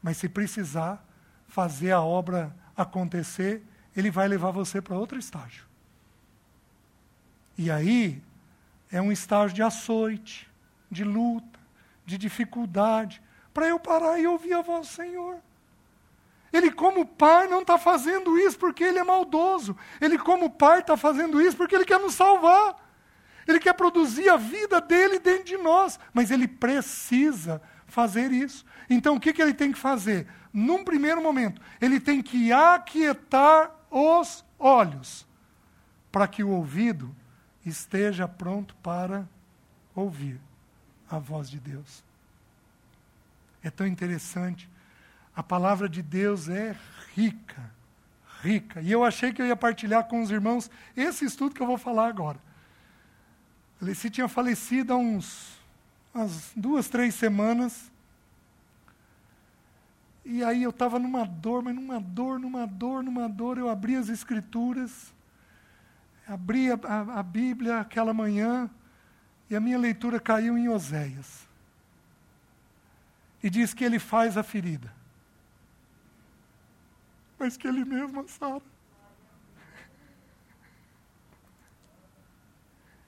[0.00, 1.04] Mas se precisar
[1.48, 3.66] fazer a obra acontecer,
[3.96, 5.64] ele vai levar você para outro estágio.
[7.58, 8.22] E aí
[8.92, 10.48] é um estágio de açoite,
[10.88, 11.58] de luta,
[12.04, 13.20] de dificuldade,
[13.52, 15.38] para eu parar e ouvir a voz do Senhor.
[16.52, 19.76] Ele, como pai, não está fazendo isso porque ele é maldoso.
[20.00, 22.85] Ele, como pai, está fazendo isso porque ele quer nos salvar.
[23.46, 25.98] Ele quer produzir a vida dele dentro de nós.
[26.12, 28.64] Mas ele precisa fazer isso.
[28.88, 30.26] Então, o que, que ele tem que fazer?
[30.52, 35.26] Num primeiro momento, ele tem que aquietar os olhos,
[36.10, 37.14] para que o ouvido
[37.64, 39.28] esteja pronto para
[39.94, 40.40] ouvir
[41.10, 42.02] a voz de Deus.
[43.62, 44.68] É tão interessante
[45.36, 46.74] a palavra de Deus é
[47.14, 47.70] rica,
[48.42, 48.80] rica.
[48.80, 51.76] E eu achei que eu ia partilhar com os irmãos esse estudo que eu vou
[51.76, 52.40] falar agora.
[53.80, 55.56] Alessi tinha falecido há uns
[56.14, 57.90] umas duas, três semanas.
[60.24, 63.58] E aí eu estava numa dor, mas numa dor, numa dor, numa dor.
[63.58, 65.12] Eu abri as escrituras,
[66.26, 68.70] abri a, a, a Bíblia aquela manhã,
[69.48, 71.46] e a minha leitura caiu em Oséias.
[73.42, 74.96] E diz que ele faz a ferida
[77.38, 78.62] mas que Ele mesmo a sara.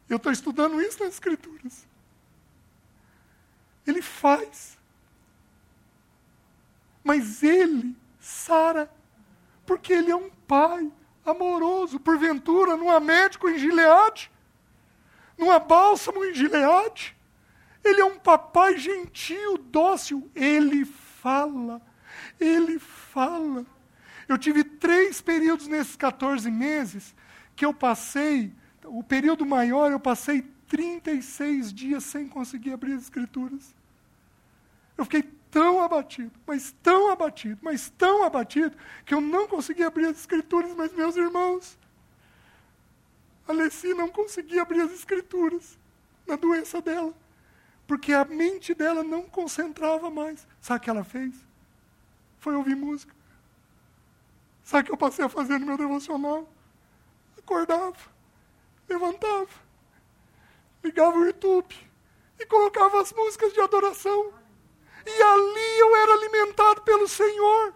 [0.09, 1.87] Eu estou estudando isso nas Escrituras.
[3.87, 4.79] Ele faz.
[7.05, 8.91] Mas Ele sara.
[9.67, 10.91] Porque Ele é um Pai
[11.25, 12.01] amoroso.
[12.01, 14.31] Porventura, não há médico em Gileade.
[15.37, 17.17] Não há bálsamo em Gileade.
[17.85, 20.31] Ele é um papai gentil, dócil.
[20.35, 21.81] Ele fala.
[22.41, 23.65] Ele fala.
[24.27, 27.15] Eu tive três períodos nesses 14 meses
[27.57, 28.53] que eu passei,
[28.89, 33.75] o período maior eu passei 36 dias sem conseguir abrir as escrituras.
[34.97, 40.07] Eu fiquei tão abatido, mas tão abatido, mas tão abatido, que eu não consegui abrir
[40.07, 41.79] as escrituras, mas meus irmãos,
[43.47, 45.79] Alessi não conseguia abrir as escrituras
[46.27, 47.15] na doença dela,
[47.87, 50.47] porque a mente dela não concentrava mais.
[50.61, 51.35] Sabe o que ela fez?
[52.39, 53.15] Foi ouvir música.
[54.63, 56.47] Sabe o que eu passei a fazer no meu devocional?
[57.39, 57.97] Acordava,
[58.89, 59.49] levantava,
[60.83, 61.75] ligava o YouTube
[62.39, 64.33] e colocava as músicas de adoração.
[65.05, 67.75] E ali eu era alimentado pelo Senhor.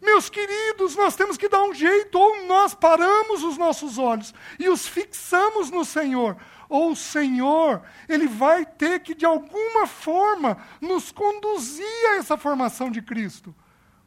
[0.00, 4.68] Meus queridos, nós temos que dar um jeito, ou nós paramos os nossos olhos e
[4.68, 11.12] os fixamos no Senhor, ou o Senhor, Ele vai ter que, de alguma forma, nos
[11.12, 13.54] conduzir a essa formação de Cristo.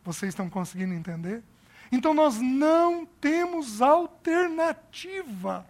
[0.03, 1.43] Vocês estão conseguindo entender?
[1.91, 5.65] Então nós não temos alternativa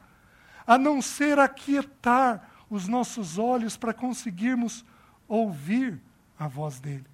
[0.66, 4.84] a não ser aquietar os nossos olhos para conseguirmos
[5.28, 6.00] ouvir
[6.40, 7.06] a voz dele.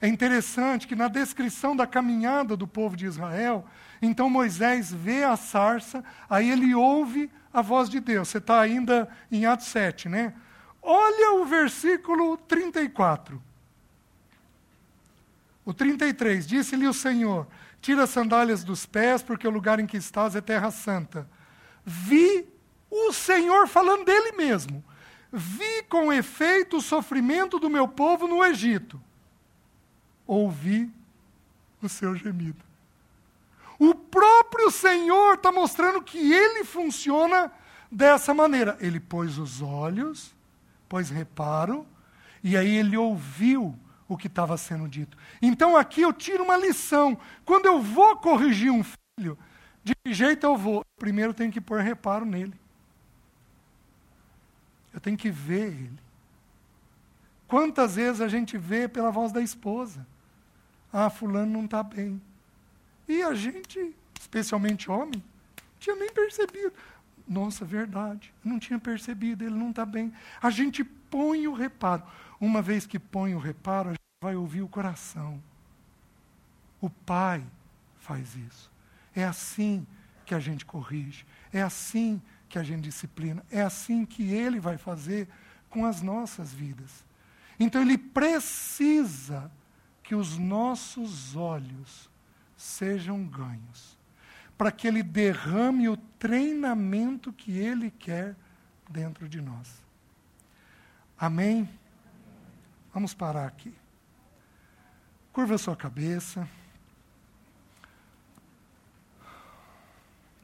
[0.00, 3.64] É interessante que na descrição da caminhada do povo de Israel,
[4.02, 8.28] então Moisés vê a sarça, aí ele ouve a voz de Deus.
[8.28, 10.34] Você está ainda em Atos 7, né?
[10.82, 13.42] Olha o versículo 34.
[15.64, 17.46] O 33, disse-lhe o Senhor:
[17.80, 21.28] Tira as sandálias dos pés, porque o lugar em que estás é terra santa.
[21.84, 22.46] Vi
[22.90, 24.84] o Senhor falando dele mesmo.
[25.32, 29.00] Vi com efeito o sofrimento do meu povo no Egito.
[30.26, 30.90] Ouvi
[31.82, 32.64] o seu gemido.
[33.78, 37.52] O próprio Senhor está mostrando que ele funciona
[37.90, 38.76] dessa maneira.
[38.80, 40.34] Ele pôs os olhos,
[40.88, 41.86] pôs reparo,
[42.42, 45.16] e aí ele ouviu o que estava sendo dito.
[45.42, 47.18] Então aqui eu tiro uma lição.
[47.44, 49.36] Quando eu vou corrigir um filho,
[49.84, 50.84] de que jeito eu vou?
[50.98, 52.54] Primeiro tenho que pôr reparo nele.
[54.96, 55.98] Eu tenho que ver ele.
[57.46, 60.06] Quantas vezes a gente vê pela voz da esposa?
[60.90, 62.20] Ah, fulano não está bem.
[63.06, 66.72] E a gente, especialmente homem, não tinha nem percebido.
[67.28, 70.14] Nossa, verdade, não tinha percebido, ele não está bem.
[70.40, 72.02] A gente põe o reparo.
[72.40, 75.42] Uma vez que põe o reparo, a gente vai ouvir o coração.
[76.80, 77.44] O pai
[77.98, 78.72] faz isso.
[79.14, 79.86] É assim
[80.24, 81.26] que a gente corrige.
[81.52, 83.44] É assim que a gente disciplina.
[83.50, 85.28] É assim que ele vai fazer
[85.68, 87.04] com as nossas vidas.
[87.58, 89.50] Então ele precisa
[90.02, 92.08] que os nossos olhos
[92.56, 93.98] sejam ganhos,
[94.56, 98.36] para que ele derrame o treinamento que ele quer
[98.88, 99.82] dentro de nós.
[101.18, 101.68] Amém?
[102.92, 103.74] Vamos parar aqui.
[105.32, 106.48] Curva sua cabeça.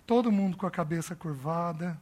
[0.07, 1.99] Todo mundo com a cabeça curvada.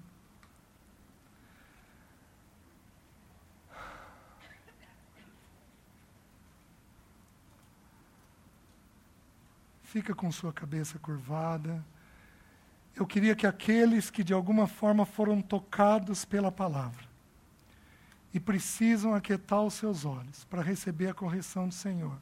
[9.84, 11.84] Fica com sua cabeça curvada.
[12.94, 17.04] Eu queria que aqueles que de alguma forma foram tocados pela palavra
[18.32, 22.16] e precisam aquietar os seus olhos para receber a correção do Senhor,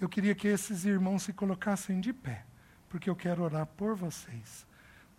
[0.00, 2.44] eu queria que esses irmãos se colocassem de pé,
[2.88, 4.66] porque eu quero orar por vocês.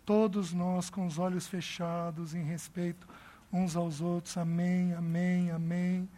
[0.08, 3.06] Todos nós com os olhos fechados, em respeito
[3.52, 4.38] uns aos outros.
[4.38, 6.08] Amém, amém, amém,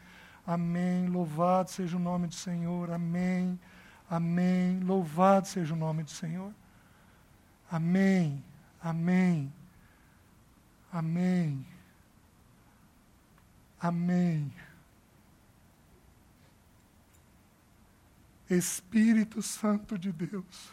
[0.47, 1.09] amém.
[1.09, 2.93] Louvado seja o nome do Senhor.
[2.93, 3.59] Amém,
[4.09, 4.79] amém.
[4.79, 6.55] Louvado seja o nome do Senhor.
[7.69, 8.45] Amém,
[8.81, 9.53] amém,
[10.93, 11.67] amém,
[13.81, 14.53] amém.
[18.49, 20.71] Espírito Santo de Deus,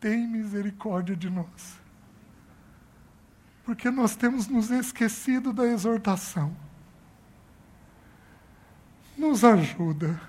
[0.00, 1.78] tem misericórdia de nós,
[3.64, 6.56] porque nós temos nos esquecido da exortação.
[9.16, 10.20] Nos ajuda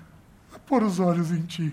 [0.54, 1.72] a pôr os olhos em Ti,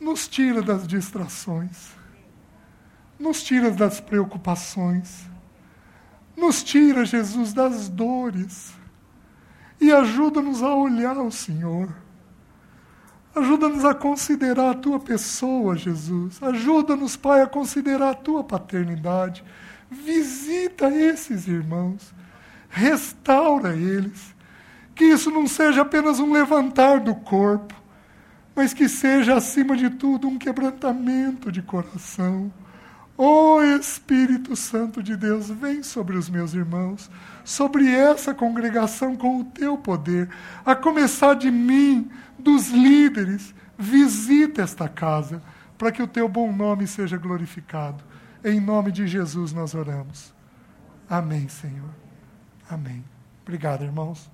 [0.00, 1.92] nos tira das distrações,
[3.18, 5.28] nos tira das preocupações,
[6.36, 8.74] nos tira, Jesus, das dores.
[9.80, 12.05] E ajuda-nos a olhar o Senhor.
[13.36, 16.42] Ajuda-nos a considerar a tua pessoa, Jesus.
[16.42, 19.44] Ajuda-nos, Pai, a considerar a tua paternidade.
[19.90, 22.14] Visita esses irmãos.
[22.70, 24.34] Restaura eles.
[24.94, 27.74] Que isso não seja apenas um levantar do corpo,
[28.54, 32.50] mas que seja, acima de tudo, um quebrantamento de coração
[33.18, 37.10] Ó oh, Espírito Santo de Deus, vem sobre os meus irmãos,
[37.44, 40.28] sobre essa congregação com o teu poder,
[40.64, 43.54] a começar de mim, dos líderes.
[43.78, 45.42] Visita esta casa,
[45.78, 48.04] para que o teu bom nome seja glorificado.
[48.44, 50.34] Em nome de Jesus nós oramos.
[51.08, 51.90] Amém, Senhor.
[52.68, 53.04] Amém.
[53.42, 54.30] Obrigado, irmãos.